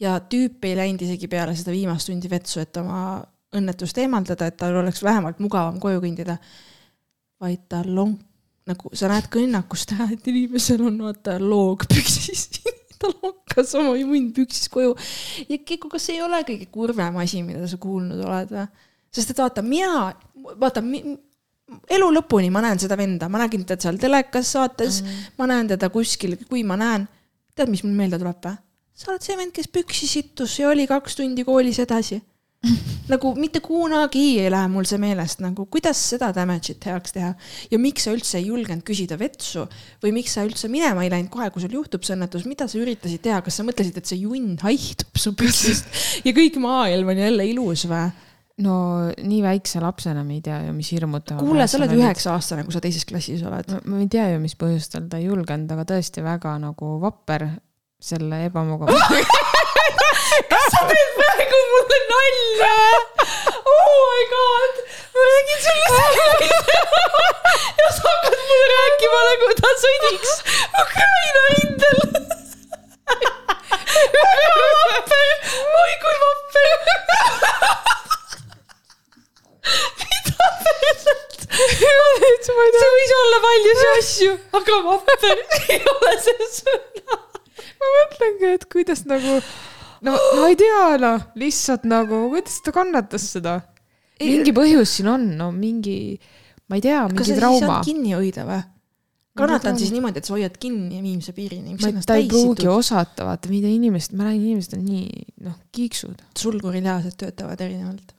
[0.00, 3.22] ja tüüp ei läinud isegi peale seda viimast tundi vetsu, et oma
[3.54, 6.38] õnnetust eemaldada, et tal oleks vähemalt mugavam koju kõndida.
[7.40, 8.18] vaid ta long-,
[8.68, 12.48] nagu sa näed kõnnakust ära, et inimesel on vaata loog püksis.
[13.00, 14.94] ta lokkas oma junn püksis koju.
[15.48, 18.66] ja Keiko, kas see ei ole kõige kurvem asi, mida sa kuulnud oled või?
[19.14, 20.08] sest et vaata, mina,
[20.58, 21.02] vaata mi,
[21.94, 25.34] elu lõpuni ma näen seda venda, ma nägin teda seal telekas saates mm, -hmm.
[25.38, 27.06] ma näen teda kuskil, kui ma näen,
[27.54, 28.56] tead, mis mul meelde tuleb või?
[28.94, 32.20] sa oled see vend, kes püksi sittus ja oli kaks tundi koolis edasi
[33.12, 37.32] nagu mitte kunagi ei lähe mul see meelest nagu, kuidas seda damage'it heaks teha
[37.70, 39.66] ja miks sa üldse ei julgenud küsida vetsu
[40.04, 42.80] või miks sa üldse minema ei läinud kohe, kui sul juhtub see õnnetus, mida sa
[42.80, 45.90] üritasid teha, kas sa mõtlesid, et see junn haihtub su püksist
[46.26, 48.06] ja kõik maailm on jälle ilus või?
[48.64, 48.74] no
[49.18, 51.42] nii väikse lapsena me ei tea ju, mis hirmutavad.
[51.42, 53.72] kuule, sa oled üheksa aastane, kui sa teises klassis oled.
[53.90, 57.48] ma ei tea ju, mis põhjustel ta ei julgenud, aga tõesti väga nagu vapper
[58.04, 59.52] selle ebamugavusega
[60.50, 62.76] kas sa teed praegu mulle nalja?
[63.72, 64.74] Oh my god,
[65.14, 66.48] ma räägin sulle selle
[67.80, 70.32] ja sa hakkad mulle rääkima nagu ta sõdiks
[70.82, 71.98] Ukraina rindel.
[74.14, 75.28] väga vapper,
[75.82, 76.68] oi kui vapper.
[80.00, 81.48] mida perset?
[81.58, 85.44] see võis olla paljusid asju, aga vapper
[85.74, 87.20] ei ole see sõna.
[87.80, 89.38] ma mõtlengi, et kuidas nagu
[90.54, 93.58] ei tea, noh, lihtsalt nagu, kuidas ta kannatas seda?
[94.22, 96.14] mingi põhjus siin on, no mingi,
[96.70, 97.80] ma ei tea, mingi trauma.
[97.84, 98.62] kinni hoida või?
[99.34, 101.74] kannatan siis niimoodi, et sa hoiad kinni viimse piirini.
[102.06, 106.22] ta ei pruugi osata, vaata, mida inimesed, ma näen, inimesed on nii, noh, kiiksud.
[106.38, 108.14] sulgurilihased töötavad erinevalt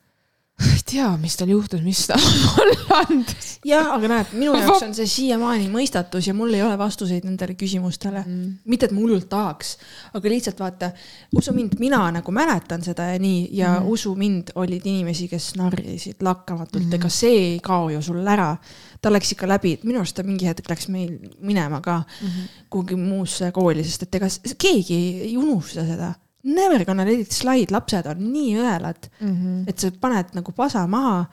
[0.63, 3.47] ei tea, mis tal juhtus, mis ta mulle andis.
[3.67, 7.57] jah, aga näed, minu jaoks on see siiamaani mõistatus ja mul ei ole vastuseid nendele
[7.59, 8.53] küsimustele mm..
[8.71, 9.73] mitte, et ma hullult tahaks,
[10.15, 10.91] aga lihtsalt vaata,
[11.35, 13.91] usu mind, mina nagu mäletan seda ja nii ja mm.
[13.91, 18.53] usu mind, olid inimesi, kes narrisid lakkamatult mm., ega see ei kao ju sul ära.
[19.01, 22.61] ta läks ikka läbi, minu arust ta mingi hetk läks meil minema ka mm -hmm.
[22.69, 26.13] kuhugi muusse kooli, sest et ega keegi ei unusta seda
[26.45, 29.61] Never gonna let it slide, lapsed on nii õelad mm, -hmm.
[29.69, 31.25] et sa paned nagu pasa maha.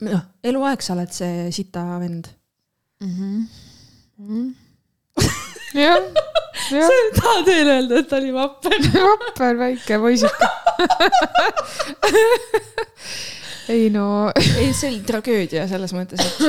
[0.00, 2.28] noh, eluaeg sa oled see sita vend
[3.00, 3.10] mm.
[3.10, 3.42] -hmm.
[4.18, 4.54] Mm -hmm.
[5.84, 5.98] jah,
[6.70, 6.88] jah.
[6.88, 10.48] sa tahad veel öelda, et ta oli vapper vapper väike poisike
[13.74, 14.32] ei no.
[14.56, 16.40] ei, see oli tragöödia selles mõttes, et.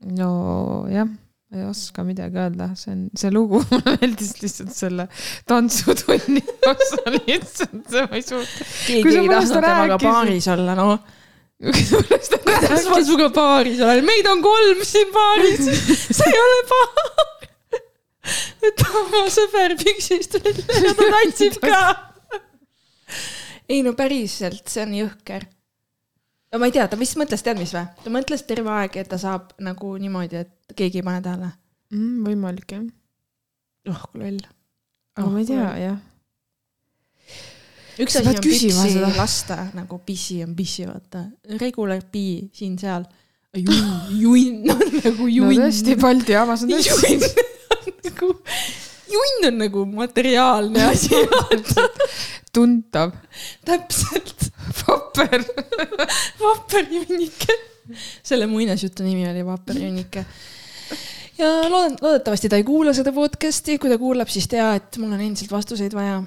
[0.00, 1.08] nojah
[1.52, 5.04] ma ei oska midagi öelda, see on, see lugu, mulle meeldis lihtsalt selle
[5.48, 6.40] tantsutunni
[6.72, 8.68] osa lihtsalt, ma ei suuda.
[8.86, 10.94] keegi ei tahtnud temaga paaris olla, noh.
[11.60, 15.68] kuidas ma sinuga paaris olen, meid on kolm siin paaris,
[16.18, 17.36] see ei ole paar.
[18.64, 21.82] võta oma sõber püksist välja ja ta tantsib ka.
[23.68, 25.50] ei no päriselt, see on jõhker
[26.52, 27.84] no ma ei tea, ta vist mõtles, tead mis või?
[28.04, 31.48] ta mõtles terve aeg, et ta saab nagu niimoodi, et keegi ei pane tähele
[31.94, 32.18] mm,.
[32.26, 32.84] võimalik jah.
[33.92, 34.42] oh kui loll.
[35.16, 35.98] aga ma ei tea, jah.
[38.04, 39.10] üks asi on püksi seda.
[39.16, 41.24] lasta nagu pissi on pissi, vaata.
[41.62, 43.08] Regular pee siin-seal.
[43.56, 43.90] junn,
[44.20, 45.56] junn on nagu junn.
[45.56, 47.08] no tõesti, Balti jaamas on tõesti.
[47.08, 47.26] junn
[47.80, 48.32] on nagu,
[49.16, 51.24] junn on nagu materiaalne asi
[52.52, 53.16] tuntav.
[53.64, 54.51] täpselt
[55.12, 55.44] vapper
[56.42, 57.58] vapper junnike.
[58.22, 60.24] selle muinasjutu nimi oli Vapper junnike.
[61.38, 65.12] ja loodan, loodetavasti ta ei kuula seda podcast'i, kui ta kuulab, siis tea, et mul
[65.12, 66.22] on endiselt vastuseid vaja.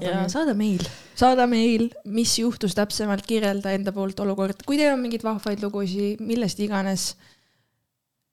[0.00, 5.02] ja saada meil, saada meil, mis juhtus täpsemalt, kirjelda enda poolt olukord, kui teil on
[5.02, 7.14] mingeid vahvaid lugusid, millest iganes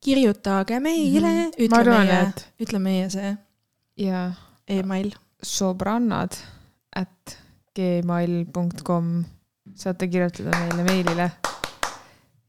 [0.01, 1.65] kirjutage meile mm, -hmm.
[1.65, 3.35] ütle arvan, meie et..., ütle meie see
[3.97, 4.31] ja
[4.69, 5.11] email.
[5.41, 6.37] sõbrannad
[6.95, 7.37] at
[7.75, 9.23] gmail.com
[9.77, 11.29] saate kirjutada meile meilile.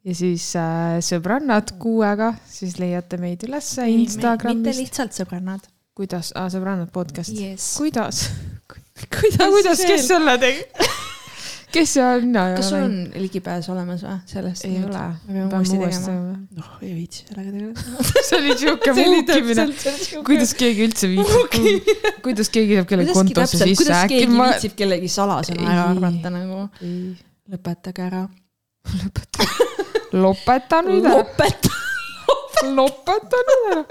[0.03, 4.66] ja siis äh, sõbrannad kuuega, siis leiate meid ülesse Instagramist.
[4.66, 5.70] mitte lihtsalt sõbrannad.
[5.95, 7.75] kuidas ah,, sõbrannad podcast yes..
[7.79, 8.27] kuidas
[9.20, 11.11] kuidas, kuidas, kes selle tegi
[11.73, 12.37] kes see on?
[12.57, 14.66] kas sul on ligipääs olemas või sellest?
[14.68, 15.05] ei ole.
[15.27, 16.37] me peame uuesti tegema.
[16.59, 19.66] noh, ei viitsi sellega tegeleda see oli siuke muukimine.
[20.27, 21.91] kuidas keegi üldse viitsib,
[22.27, 23.77] kuidas keegi saab kellegi kontosse sisse.
[23.83, 24.49] kuidas keegi ma...
[24.53, 26.62] viitsib kellegi salasõna ära arvata nagu.
[27.53, 28.25] lõpetage ära.
[28.93, 29.49] lõpeta.
[30.25, 31.20] lopeta nüüd ära.
[31.23, 31.75] lopeta.
[32.77, 33.85] lopeta nüüd ära.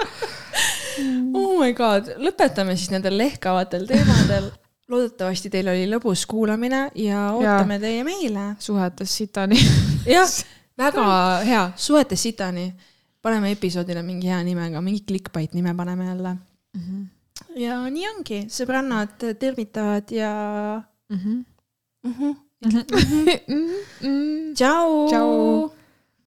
[1.34, 4.52] oh my god, lõpetame siis nendel lehkavatel teemadel
[4.92, 7.84] loodetavasti teil oli lõbus kuulamine ja ootame ja.
[7.86, 8.46] teie meile.
[8.60, 9.60] suhetes sitani
[10.16, 10.30] jah,
[10.78, 11.06] väga
[11.48, 12.72] hea, suhetes sitani.
[13.22, 16.82] paneme episoodile mingi hea nimega, mingi clickbait nime paneme jälle mm.
[16.82, 17.06] -hmm.
[17.62, 20.32] ja nii ongi, sõbrannad tervitavad ja
[21.10, 21.18] mm.
[21.18, 21.46] -hmm.
[22.04, 22.36] Mm -hmm.
[22.62, 22.72] Mm
[23.50, 24.54] -hmm.
[24.58, 25.08] tšau.
[25.10, 25.81] tšau.